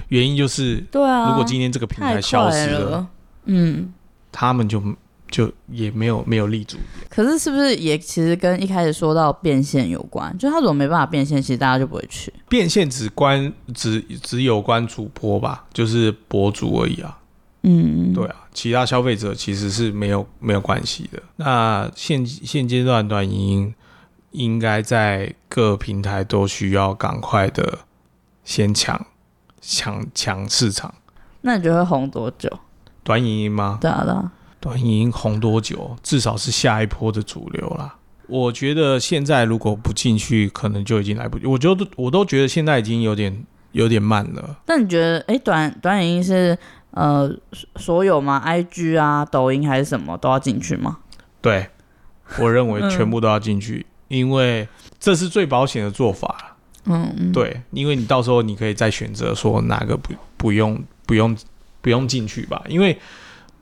[0.10, 3.08] 原因就是，对啊，如果今天这个平台消失了。
[3.50, 3.94] 嗯，
[4.30, 4.84] 他们就
[5.32, 6.78] 就也没有没有立足。
[7.10, 10.38] 可是是不是也其实跟一开始说到变现有关？
[10.38, 12.34] 就他如果没办法变现，其实大家就不会去。
[12.50, 17.18] 变现只关只只有关主播吧，就是博主而已啊。
[17.64, 21.24] 嗯，对啊，其他消费者其实是没有没有关系的。
[21.38, 23.76] 那现现阶段短影音
[24.32, 27.80] 应该在各平台都需要赶快的
[28.44, 29.08] 先抢
[29.60, 30.94] 抢抢市场。
[31.42, 32.48] 那你觉得会红多久？
[33.04, 33.80] 短影音吗？
[33.82, 34.32] 对啊，对啊。
[34.60, 35.96] 短影音红多久？
[36.04, 37.96] 至少是下一波的主流啦。
[38.28, 41.48] 我觉得现在如果不进去，可能就已经来不及。
[41.48, 44.60] 我觉得我都觉得现在已经有点有点慢了。
[44.68, 46.56] 那你觉得，哎、欸，短短影音是
[46.92, 47.28] 呃
[47.78, 51.00] 所有吗？IG 啊、抖音还是什么都要进去吗？
[51.42, 51.70] 对，
[52.38, 56.58] 我认为 全部都要进去，嗯、因为这是最保险的做法。
[56.86, 57.32] 嗯嗯。
[57.32, 61.38] 对，因为你到时候你可以再选择说哪个不不用不用。
[61.80, 62.98] 不用进去吧，因为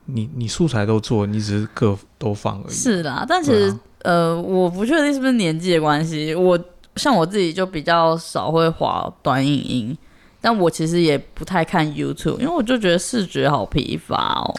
[0.06, 2.72] 你你素材都做，你只是各都放而已。
[2.72, 6.34] 是啦，但其实、啊、呃，我不确定是不是年纪的关系。
[6.34, 6.58] 我
[6.96, 9.98] 像我自己就比较少会滑短影音，
[10.40, 14.54] 但我其实也不太看 YouTube，因为我就觉得视觉好疲乏哦，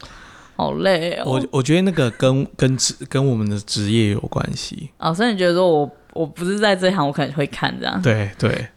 [0.56, 1.24] 好累哦。
[1.26, 8.02] 我我觉得那个跟跟职跟我们的职业有关系啊，所以你觉得说我我不是在这行，我可能会看这样。
[8.02, 8.68] 对对。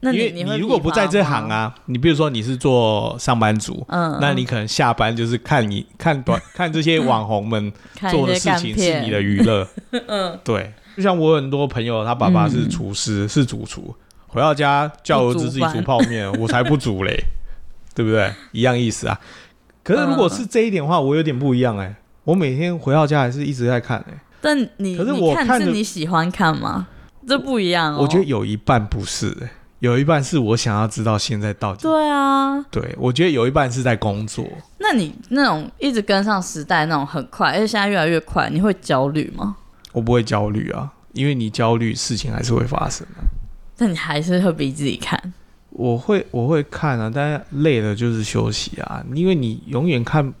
[0.00, 7.72] 那你因为你如果不在这行啊，你比如说你是做上班族，嗯，那你可能下班就是看你看短 看这些网红们
[8.10, 9.66] 做的事情是你的娱乐，
[10.06, 10.72] 嗯，对。
[10.96, 13.92] 就像我很多朋友，他爸爸是厨师，嗯、是主厨，
[14.28, 17.16] 回到家叫儿子自己煮泡面， 我才不煮嘞，
[17.94, 18.32] 对不对？
[18.52, 19.18] 一样意思啊。
[19.82, 24.18] 可是如果是这一点的话，我有点不一样哎、欸，我每天回到家还是一直在看哎、欸。
[24.40, 26.86] 但你可是我看是你喜欢看吗？
[27.26, 27.98] 这不一样哦。
[28.00, 29.50] 我觉得有一半不是。
[29.80, 31.82] 有一半是我想要知道现在到底。
[31.82, 34.44] 对啊，对，我觉得有一半是在工作。
[34.78, 39.54] 那你那种一直跟上时代那种很快，而且现在越来越快，你会焦虑吗？
[39.92, 43.22] 我不会焦虑啊，因为你焦虑，事情还是会发生的。
[43.76, 45.32] 但你还是会逼自己看。
[45.70, 50.34] 我会，我会看啊，但是累了就是休息啊，因为你永远看，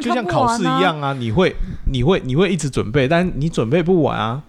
[0.00, 1.54] 就像考试一样啊，你会，
[1.90, 4.42] 你会，你会一直准备，但你准备不完啊。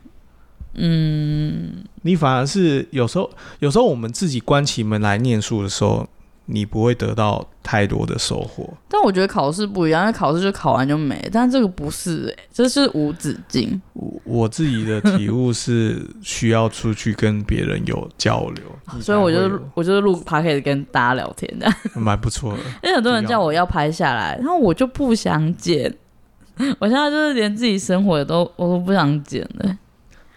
[0.73, 6.08] 嗯，你反而是有时候，有时候我们自己关起门来念书的时候。
[6.49, 13.79] 你不会得到太多的收获，但我觉得考试不一样，因为考试就考完就没，但这个不是、欸，这是无止境。
[13.91, 18.63] 我我自己的体悟是需要出去跟别人有交流，
[19.01, 22.60] 所以我就我就是录 podcast 跟大家聊天的， 蛮不错的。
[22.81, 25.93] 因为很多人叫我要拍下来，然后我就不想剪，
[26.79, 29.77] 我现在就是连自己生活都我都不想剪了。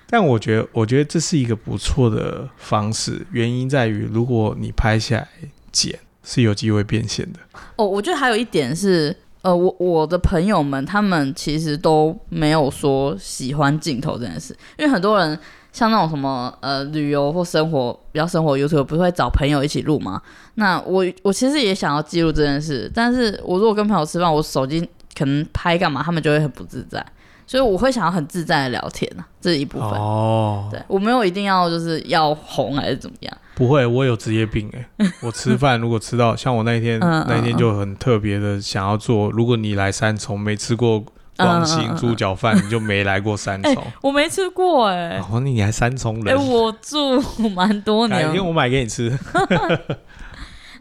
[0.09, 5.29] 但我觉得，我觉得这是一个不错的方式，原因在于如果你拍下来。
[5.73, 7.39] 剪是有机会变现的
[7.77, 7.87] 哦。
[7.87, 15.39] 我觉得还有一点是，呃，我我的朋友们他们其实都没有说喜欢镜头这件事，因为很多人
[15.73, 20.21] 像那种什么呃旅游或生活比较生活 YouTube 不是会找朋友一起录吗？
[20.57, 27.05] 那我我其实也想要记录这件事，但是我如果跟朋友吃饭，我手机可能拍干嘛，他们就会很不自在，
[27.47, 30.69] 所以我会想要很自在的聊天啊，这是一部分哦。
[30.71, 33.39] 对，我没有一定要就是要红还是怎么样。
[33.61, 35.13] 不会，我有职业病哎、欸！
[35.21, 39.31] 我吃饭如果吃到像我那一天那一天就很特别的想要做。
[39.31, 41.05] 如果你来三重没吃过
[41.37, 43.75] 广兴猪脚饭，你就没来过三重。
[43.75, 45.25] 欸、 我没吃过哎、欸。
[45.31, 46.35] 哦，你还三重人？
[46.35, 47.21] 哎、欸，我住
[47.51, 48.19] 蛮多年。
[48.29, 49.15] 改天我买给你吃。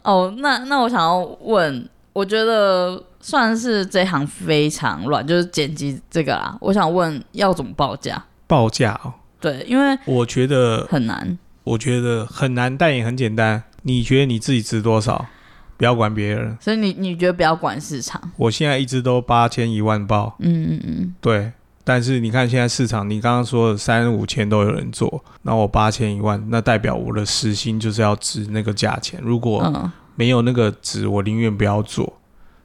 [0.03, 6.55] 哦，那那我想要问，我觉得算是这行非常乱，就是剪辑这个啦。
[6.61, 8.23] 我想问要怎么报价？
[8.47, 9.11] 报价哦，
[9.41, 11.37] 对，因为我觉得很难。
[11.69, 13.63] 我觉得很难，但也很简单。
[13.83, 15.25] 你觉得你自己值多少？
[15.77, 16.57] 不要管别人。
[16.59, 18.19] 所以你你觉得不要管市场？
[18.37, 20.35] 我现在一直都八千一万报。
[20.39, 21.15] 嗯嗯嗯。
[21.21, 21.51] 对，
[21.83, 29.19] 但是你看现在市场，你刚刚说的三五千都有人做，那我八千一万，那代表我的时薪就是要值那个价钱。
[29.23, 32.11] 如果没有那个值，我宁愿不要做。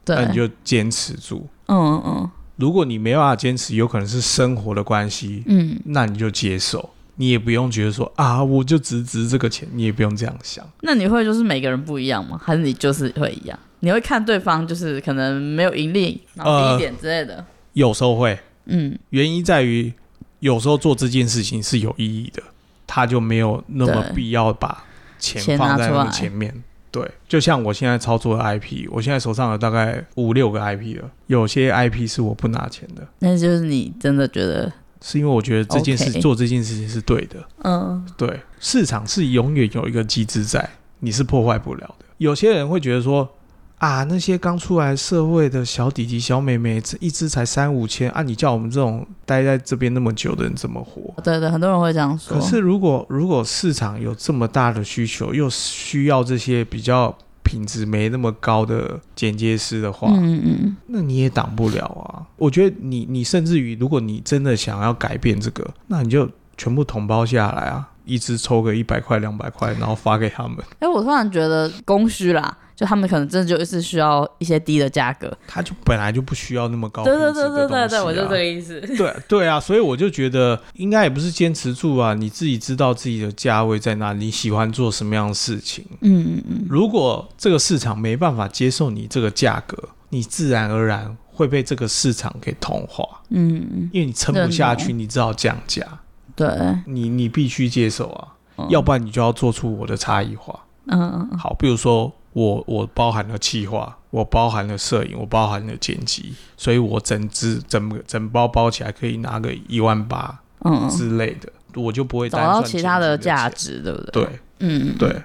[0.04, 0.16] 对。
[0.16, 1.46] 那你就坚持住。
[1.66, 2.30] 嗯嗯嗯。
[2.56, 5.44] 如果你没办法坚持，有可能是生活的关系。
[5.46, 5.78] 嗯。
[5.84, 6.90] 那你就接受。
[7.16, 10.68] 你也不用觉得说啊，我就只值这个钱，你也不用这样想。
[10.82, 12.40] 那你会就是每个人不一样吗？
[12.42, 13.58] 还是你就是会一样？
[13.80, 17.36] 你会看对方就是可能没有盈利，然后低一点之类的。
[17.36, 19.92] 呃，有时候会，嗯，原因在于
[20.40, 22.42] 有时候做这件事情是有意义的，
[22.86, 24.84] 他就没有那么必要把
[25.18, 26.64] 钱放在那个前面。
[26.90, 33.06] 对，就像我现在操作的 IP，我现在手上有大概五六个 IP 了，有些 IP 是我不拿钱的。
[33.18, 34.72] 那就是你真的觉得。
[35.06, 36.20] 是因为我觉得这件事 Okay.
[36.22, 40.66] 做这件事情是对的，嗯，对，市场是永远有一个机制在，
[41.00, 42.06] 你是破坏不了的。
[42.16, 43.28] 有些人会觉得说，
[43.76, 51.14] 啊，那些刚出来社会的小弟弟、小妹妹，这一只才三五千啊，你叫我们这种待在这边那么久的人怎么活？
[51.22, 52.38] 对对，很多人会这样说。
[52.38, 57.14] 可是如果如果市场有这么大的需求，又需要这些比较。
[57.54, 62.26] 品质没那么高的剪接师的话，嗯嗯，那你也挡不了啊。
[62.36, 70.56] 我觉得你你甚至于，如果你真的想要改变这个，那你就全部统包下来啊，一支抽个一百块两百块，然后发给他们。
[70.80, 72.58] 哎、欸，我突然觉得供需啦。
[72.76, 77.04] 就他们可能真的就是需要一些低的价格，他就本来就不需要那么高、啊。
[77.04, 78.80] 对对对对对对，我就这个意思。
[78.80, 85.84] 对对啊，所以我就觉得应该也不是坚持住啊，你自己知道自己的价位在哪里，你喜欢做什么样的事情。
[86.00, 86.66] 嗯嗯嗯。
[86.68, 89.76] 如果这个市场没办法接受你这个价格，
[90.08, 93.04] 你自然而然会被这个市场给同化。
[93.30, 93.90] 嗯嗯。
[93.92, 95.86] 因为你撑不下去，你知道降价。
[96.34, 96.48] 对。
[96.86, 100.58] 你你必须接受啊，嗯、要不然你就要做出我的差异化。
[100.86, 101.38] 嗯嗯。
[101.38, 102.12] 好，比如说。
[102.34, 111.48] 我我包含了企划，我包含了摄影，我包含了剪辑，所以我整只整个整包包起来可以拿个一万八，嗯之类的，
[111.80, 114.24] 我就不会找到其他的价值，对不对？
[114.24, 115.22] 对，嗯，对。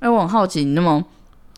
[0.00, 1.04] 哎，我很好奇，你那么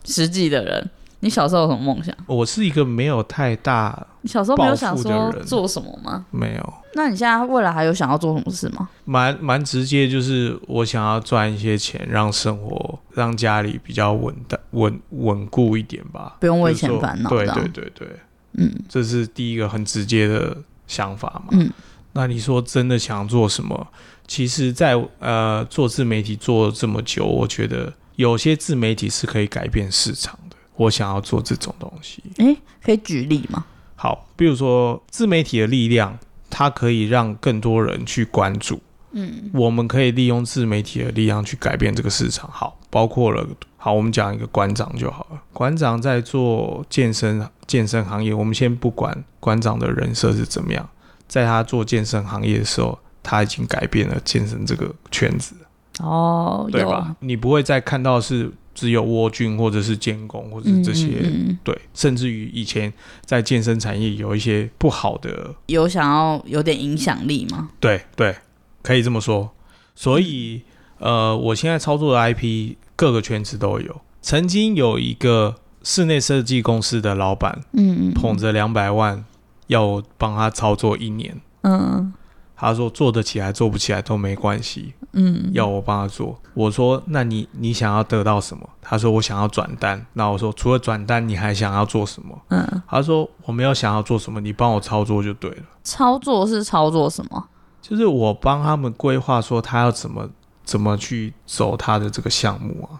[0.05, 0.89] 实际的人。
[1.21, 2.15] 你小时候有什么梦想？
[2.25, 6.25] 我是一个没有太大，你小时候没有想说做什么吗？
[6.31, 6.73] 没有。
[6.95, 8.89] 那你现在未来还有想要做什么事吗？
[9.05, 17.29] 蛮蛮直接，就是我想要赚一些钱，让生活让家里比较稳当稳稳固一点吧，不用为钱烦恼。
[17.29, 18.07] 对对对对，
[18.53, 21.49] 嗯，这是第一个很直接的想法嘛。
[21.51, 21.69] 嗯，
[22.13, 23.87] 那你说真的想做什么？
[24.25, 30.48] 其实在，在呃做自媒体做了这么久，我觉得有些自媒体是可以改变市场的。
[30.79, 33.65] 我想要做这种东西，诶，可以举例吗？
[33.97, 36.17] 好，比如说自媒体的力量，
[36.49, 38.79] 它可以让更多人去关注。
[39.11, 42.49] 嗯，我们可以利用自媒体的力量去改变这个市场。
[42.49, 43.45] 好，包括了，
[43.75, 45.41] 好，我们讲一个馆长就好了。
[45.51, 50.89] 馆长在做健身健身行业，我们先不管馆长的人设是怎么样，
[51.27, 55.53] 在他做健身行业的时候，他已经改变了健身这个圈子。
[55.99, 57.17] 哦，对吧？
[57.19, 58.49] 你不会再看到是。
[58.73, 62.91] 只有沃俊或者是建工或者是这些，嗯嗯嗯对，甚至于以前
[63.25, 67.69] 在健身产业有一些不好的，有想要有点影响力吗？
[67.79, 68.35] 对对，
[68.81, 69.51] 可以这么说。
[69.95, 70.61] 所以，
[70.99, 74.01] 呃，我现在操作的 IP 各个圈子都有。
[74.21, 79.25] 曾经有一个室内设计公司的老板，嗯，捧着两百万
[79.67, 82.13] 要我帮他操作一年，嗯。
[82.61, 86.37] 他说做得起来做不起来都没关系，嗯，要我帮他做。
[86.53, 88.69] 我说那你你想要得到什么？
[88.81, 90.05] 他说我想要转单。
[90.11, 92.37] 那我说除了转单你还想要做什么？
[92.49, 95.63] 嗯，他说我没有想要做什么，你帮我操作就对了。
[95.85, 97.45] 操作是操作什么？
[97.81, 100.29] 就是我帮他们规划说他要怎么
[100.65, 102.99] 怎么去走他的这个项目啊。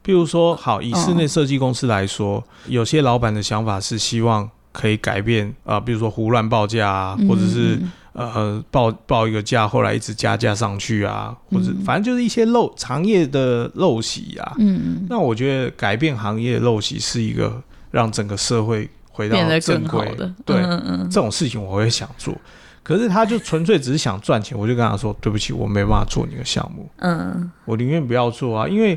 [0.00, 7.78] 比如说好，以室内设计公司来说，哦，有些老板的想法是希望可以改变啊，呃，比如说胡乱报价啊，或者是。
[8.14, 14.54] 呃，报报一个价，后来一直加价上去啊，或者反正就是一些陋行业的陋习啊。
[14.60, 17.60] 嗯，那我觉得改变行业的陋习是一个
[17.90, 20.32] 让整个社会回到正轨的。
[20.44, 22.32] 对，嗯嗯，这种事情我会想做。
[22.84, 28.96] 可是他就纯粹只是想赚钱，我就跟他说：“对不起，我没办法做你的项目。”嗯，我宁愿不要做啊，因为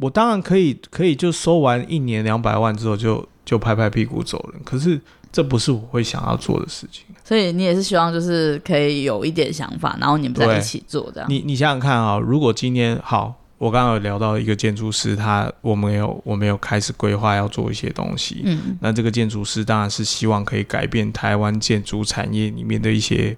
[0.00, 4.60] 我当然可以可以就收完一年两百万之后就就拍拍屁股走人。
[4.64, 5.00] 可是。
[5.30, 11.28] 这不是我会想要做的事情，所以你也是希望就是可以有一点想法，然后你们在一起做这样。
[11.28, 23.36] 你你想想看啊，如果今天好，我刚刚有聊到一个建筑师，他我们有我们有开始规划要做一些东西，嗯，那这个建筑师当然是希望可以改变台湾建筑产业里面的一些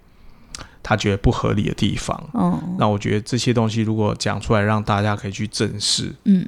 [0.84, 6.46] 他觉得不合理的地方，哦，那我觉得这些东西如果讲出来，让大家可以去正视，嗯。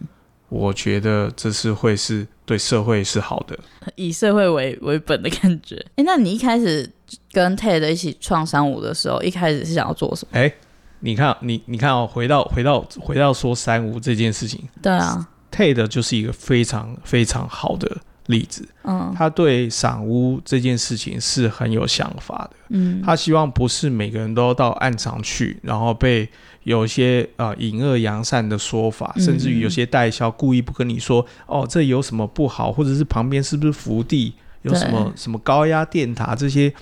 [0.52, 3.58] 我觉得这是会是对社会是好的，
[3.96, 5.82] 以社会为为本的感觉。
[5.96, 6.86] 哎，那你一开始
[7.32, 10.38] 跟 Ted 一起创三五的时候，一开始是想要做什么？
[10.38, 10.52] 哎，
[11.00, 17.90] 你看，你你看哦，回到回到回到说三五这件事情，对啊，Ted 就是一个非常非常好的
[18.26, 18.68] 例子。
[18.84, 22.56] 嗯，他对赏屋这件事情是很有想法的。
[22.70, 26.28] 嗯，他希望不是每个人都到暗场去，然后被。
[26.64, 31.26] 有一些呃隐恶扬善的说法，甚至于有些代销故意不跟你说、嗯、
[31.58, 36.72] 哦，这有什么不好，或者是旁边是不是福地，有什么什么高压电塔这些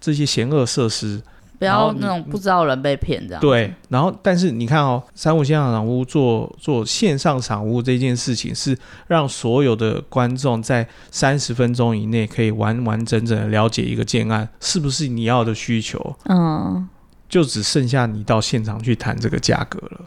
[0.00, 1.20] 这些险恶设施，
[1.58, 3.40] 不要那种不知道人被骗这样。
[3.40, 8.76] 对，然后但是你看哦，三五线上赏屋做做线上赏屋这件事情，是
[9.06, 16.16] 让所有的观众在三十分钟以内可以完完整整的了解一个建案是不是你要的需求。
[16.28, 16.88] 嗯。
[17.28, 20.00] 就只剩下你到现场去谈这个价格了。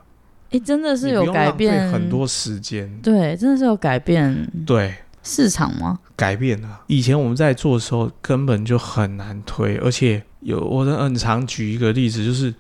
[0.46, 2.90] 哎、欸，真的是有改变很多时间。
[3.04, 4.50] 对，真的是有改变。
[4.66, 6.00] 对，市场吗？
[6.16, 6.82] 改变了。
[6.88, 12.54] 以前我们在做的时候根本就很难推，而且有我很常举一个例子，就是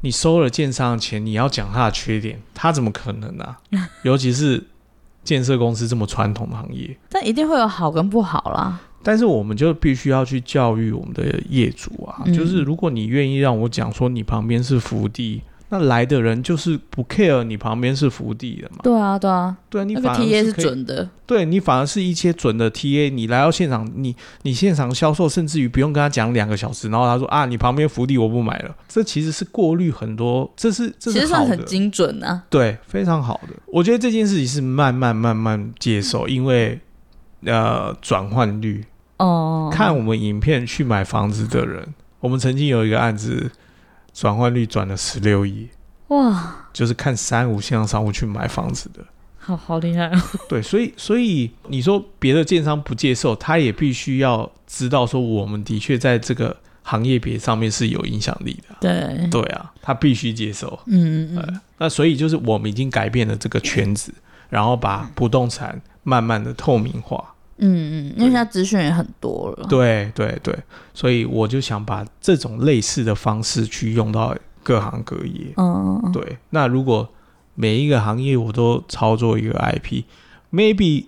[0.00, 3.58] 你收了建商的钱，你要讲他的缺点，他怎么可能呢、啊？
[4.02, 4.62] 尤其是
[5.24, 8.80] 建设公司这么传统的行业，但一定会有好跟不好啦。
[9.02, 15.42] 但是我们就必须要去教育我们的业主啊，嗯、就是如果你愿意让我讲说你旁边是福地，
[15.78, 18.78] 那来的人就是不 care 你旁边是福地的嘛。
[18.82, 33.54] 对啊，对啊，对啊，你反而是 TA 是准的，对你反而是一些准的 TA，你来到现场，你你现场销售，甚至于不用跟他讲两个小时，然后他说啊，你旁边福地我不买了，这其实是过滤很多，这是这是，其实算很精准啊，对，非常好的。
[33.66, 36.80] 我觉得这件事情是慢慢慢慢接受，因为
[37.44, 38.84] 呃转换率。
[39.18, 43.50] 哦，看我们影片去买房子的人，我们曾经有一个案子，
[44.16, 45.68] 转换率转了十六亿，
[46.08, 46.68] 哇！
[46.72, 49.04] 就是看三五线上商务去买房子的，
[49.36, 50.22] 好好厉害哦。
[50.48, 58.74] 对，所以所以你说别的建商不接受，他也必须要知道说，我们的确在这个行业别上面是有影响力的。
[58.80, 60.78] 对对啊，他必须接受。
[60.86, 61.60] 嗯嗯嗯。
[61.76, 64.14] 那所以就是我们已经改变了这个圈子，
[64.48, 67.34] 然后把不动产慢慢的透明化。
[67.58, 69.66] 嗯嗯，因为现在资讯也很多了。
[69.68, 70.54] 对对对，
[70.92, 75.52] 所以我就想把这种类似的方式去用到各行各业。
[75.56, 76.38] 嗯，对。
[76.50, 77.08] 那如果
[77.54, 81.06] 每一个行业我都操作一个 IP，maybe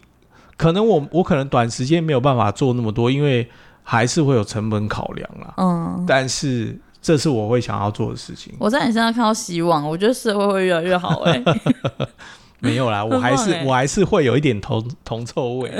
[0.56, 3.48] 可能我我可能短时间没有办法做那么多，因为
[3.82, 5.54] 还是会有成本考量啦。
[5.58, 8.54] 嗯，但是这是我会想要做的事情。
[8.58, 11.44] 我在你身上看到希望，我觉得社会会越来越好欸。
[12.60, 15.70] 没有啦，我还是我还是会有一点铜铜臭味。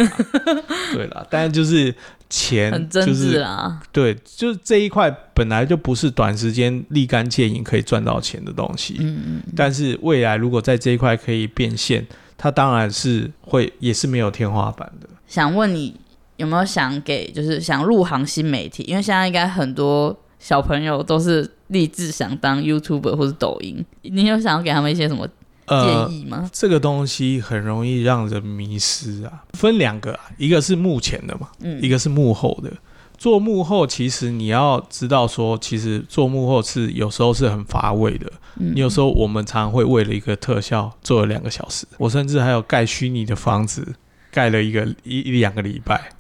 [0.95, 1.93] 对啦，但是就是
[2.31, 3.81] 钱，很真挚啊。
[3.91, 8.97] 对，就是这一块本来就不是短时间立竿见影可以赚到钱的东西。
[9.01, 9.43] 嗯嗯。
[9.57, 12.07] 但是未来如果在这一块可以变现，
[12.37, 15.09] 它当然是会也是没有天花板的。
[15.27, 15.97] 想问你
[16.37, 18.85] 有没有想给，就是想入行新媒体？
[18.85, 25.27] 因为现在应该很多小朋友都是立志想当 YouTuber 或者抖音，你有想要给他们一些什么？
[25.69, 26.39] 建议吗？
[26.43, 29.45] 呃，这个东西很容易让人迷失啊。
[29.55, 32.73] 分两个啊，一个是幕前的嘛，嗯，一个是幕后的。
[33.17, 38.31] 做幕后，其实你要知道说，其实做幕后是有时候是很乏味的。
[38.61, 43.95] 嗯，有时候我们常常会为了一个特效做了两个小时，我甚至还有盖虚拟的房子，
[44.31, 46.13] 盖了一个一一两个礼拜，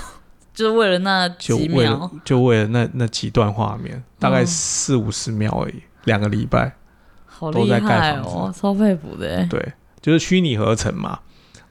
[0.54, 6.74] 就为了那几秒，就为了那那几段画面，大概四五十秒而已，两个礼拜，
[7.38, 9.46] 好厉害哦，超佩服的。
[9.46, 11.18] 对，就是虚拟合成嘛。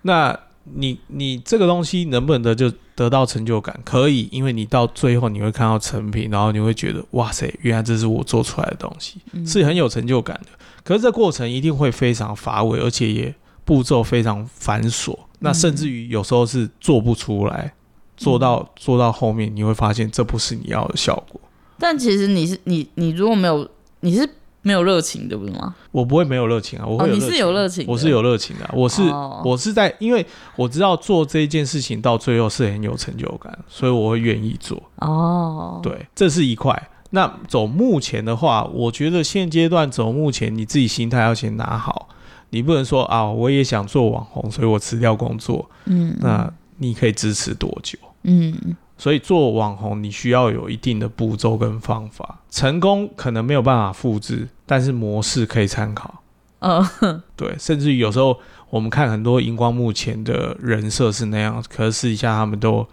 [0.04, 2.72] 那你你这个东西能不能得就？
[2.96, 10.52] 得到成就感可以，因为你到最后你会看到成品，然后你会觉得哇塞，原来这是我做出来的东西，嗯、是很有成就感的。
[10.82, 13.36] 可是这过程一定会非常乏味，而且也
[13.66, 15.12] 步骤非常繁琐。
[15.12, 17.74] 嗯、那甚至于有时候是做不出来，
[18.16, 21.42] 做到、嗯、做到后面你会发现这不是你要的效果。
[21.78, 24.26] 但其实你是你你如果没有你是。
[24.66, 25.76] 没有热情，对不对吗？
[25.92, 27.14] 我不会没有热情啊，我会有。
[27.14, 28.68] 哦，你是有热情，我是有热情的。
[28.74, 34.82] 我是、哦、我是在，因为我知道做这件事情到最后是很有成就感，所以我会愿意做。
[34.96, 36.90] 哦，对，这是一块。
[37.12, 42.10] 那走目前的话，我觉得现阶段走目前，你自己心态要先拿好。
[42.50, 45.70] 你不能说啊，我也想做网红，所以我辞掉工作。
[45.86, 48.00] 嗯，那你可以支持多久？
[48.24, 48.76] 嗯。
[48.98, 56.24] 所以做网红，你需要有一定的步骤跟方法，成功可能没有办法复制，但是模式可以参考。
[56.60, 58.40] 嗯、哦， 对，甚至于有时候
[58.70, 62.88] 我们看很多荧光幕前的人设是那样，可是私底下他们都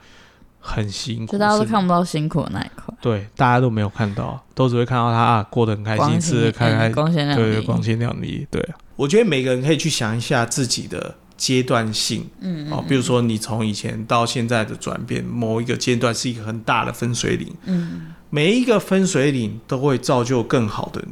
[0.58, 2.92] 很辛苦，大家都看不到辛苦的那一块。
[3.00, 8.46] 对，大家都没有看到，都只会看到他啊过得很开心，吃的开开，光鲜亮丽，对，光鲜亮丽。
[8.50, 11.14] 对，我觉得每个人可以去想一下自己的。
[11.42, 21.02] 阶段性，嗯，哦，比如说你从以前到现在的转变，某一个阶段是一个很大的分水岭，嗯，每一个分水岭都会造就更好的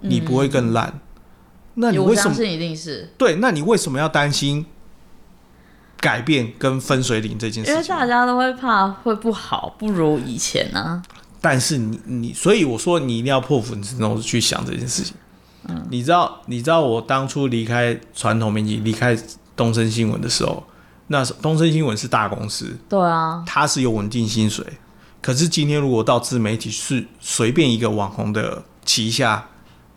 [0.00, 1.00] 你，你不会更烂。
[1.74, 2.44] 那你为什么？
[2.44, 3.34] 一定是对。
[3.40, 4.64] 那你为什么要担心
[5.98, 7.74] 改变跟分水岭这件事情？
[7.74, 11.02] 因为大家都会怕会不好，不如以前啊。
[11.40, 15.16] 但是你你，所以我说你一定要破釜沉舟去想这件事情。
[15.66, 19.18] 嗯，你知道，你知道我当初离开传统媒体，离开。
[19.56, 20.64] 东森新闻的时候，
[21.08, 24.64] 那东森新闻是大公司，对啊，它是有稳定薪水。
[25.20, 29.48] 可是今天如果到自媒体，是随便一个网红的旗下，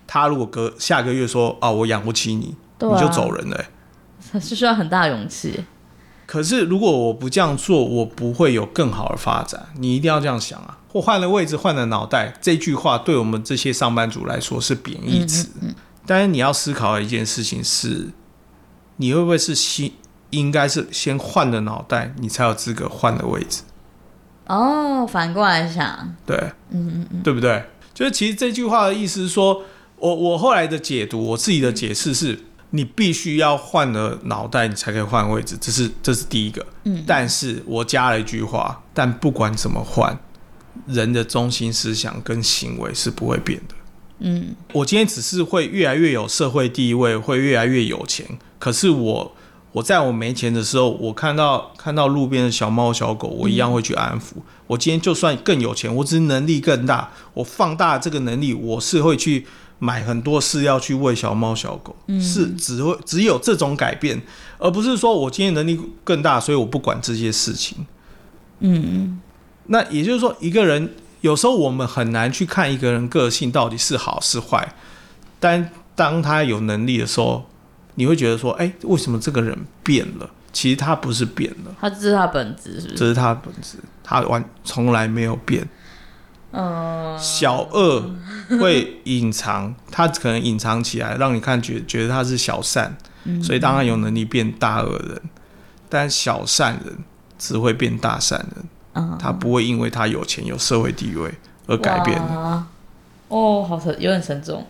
[0.05, 3.65] 他如果隔下个月说啊，我养不起你，啊、你就走人了，
[4.33, 5.63] 欸， 是需要很大勇气。
[6.27, 9.67] 可是如果我不这样做，我不会有更好的发展。
[9.77, 10.77] 你一定要这样想啊！
[10.91, 15.47] 或换了位置，换了脑袋，这句话对我们这些上班族来说是贬义词。
[15.55, 15.75] 嗯嗯嗯，
[16.05, 18.09] 但是你要思考的一件事情是。
[18.97, 19.91] 你会不会是先
[20.29, 23.61] 应该是先换了脑袋，你才有资格换的位置？
[24.47, 26.37] 哦，反过来想，对，
[26.69, 27.63] 嗯嗯嗯，对不对？
[27.93, 29.63] 就是其实这句话的意思是说，
[29.97, 32.37] 我我后来的解读，我自己的解释是，
[32.71, 36.65] 你必须要换了脑袋，你才可以换位置，这是这是第一个。
[36.83, 40.19] 嗯，但是我加了一句话，但不管怎么换，
[40.85, 43.75] 人的中心思想跟行为是不会变的。
[44.19, 48.25] 嗯，我今天只是会越来越有社会地位，会越来越有钱。
[48.57, 49.35] 可是我，
[49.73, 54.37] 我在我没钱的时候，我看到看到路边的小猫小狗，我一样会去安抚。
[54.37, 59.45] 嗯、我今天就算更有钱，我只是能力更大，我放大这个能力，我是会去
[59.79, 61.93] 买很多饲料去喂小猫小狗。
[62.07, 64.21] 嗯、是只会只有这种改变，
[64.57, 67.85] 而不是说我今天能力更大，所以我不管这些事情。
[68.59, 69.19] 嗯，
[69.65, 70.89] 那也就是说，一个人。
[71.25, 74.75] 有时候我们很难去看一个人个性到底是好是坏，
[75.39, 77.49] 但当他有能力的时候，
[77.95, 82.95] 你会觉得说：“哎，为什么这个人变了？”其实他不是变了，他这是他本质，是不是？
[82.95, 85.67] 这是他本质，他完从来没有变。
[86.51, 88.11] 嗯，小恶
[88.61, 92.95] 会隐藏，他可能隐藏起来，让你看觉觉得他是小善，
[93.41, 95.19] 所以当他有能力变大恶人，
[95.89, 96.99] 但小善人
[97.39, 98.63] 只会变大善人。
[99.19, 101.33] 他不会因为他有钱有社会地位
[101.67, 102.21] 而改变。
[103.27, 104.65] 哦，好沉，有点沉重，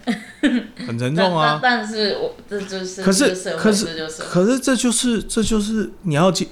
[0.87, 1.59] 很沉重啊。
[1.61, 6.47] 但，但是我这就是，可是可是可是这就是这就是你要接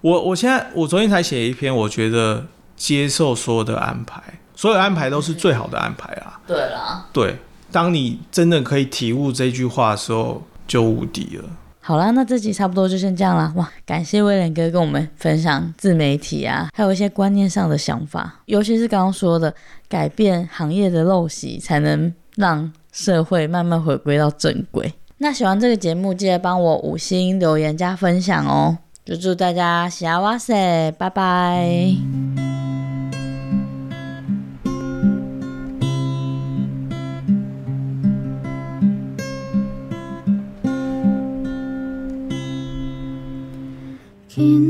[0.00, 0.22] 我。
[0.22, 2.46] 我现在我昨天才写一篇，我觉得
[2.76, 4.22] 接受所有的安排，
[4.54, 6.40] 所有安排都是最好的安排啊。
[6.46, 7.38] 对啦，对，
[7.72, 11.44] 当你真的可以体悟这句话的时候，就无敌了。
[11.82, 13.52] 好啦，那这集差不多就先这样啦。
[13.56, 19.52] 哇，感谢威廉哥跟我们分享自媒体啊，还有一些观念上的想法，尤其是刚刚说的
[19.88, 24.92] 改变行业的陋习，才能让社会慢慢回归到正轨。
[25.18, 28.78] 那喜欢这个节目，记得帮我五星留言加分享哦。
[29.04, 32.49] 就祝大家西呀哇塞拜拜。
[44.40, 44.69] 去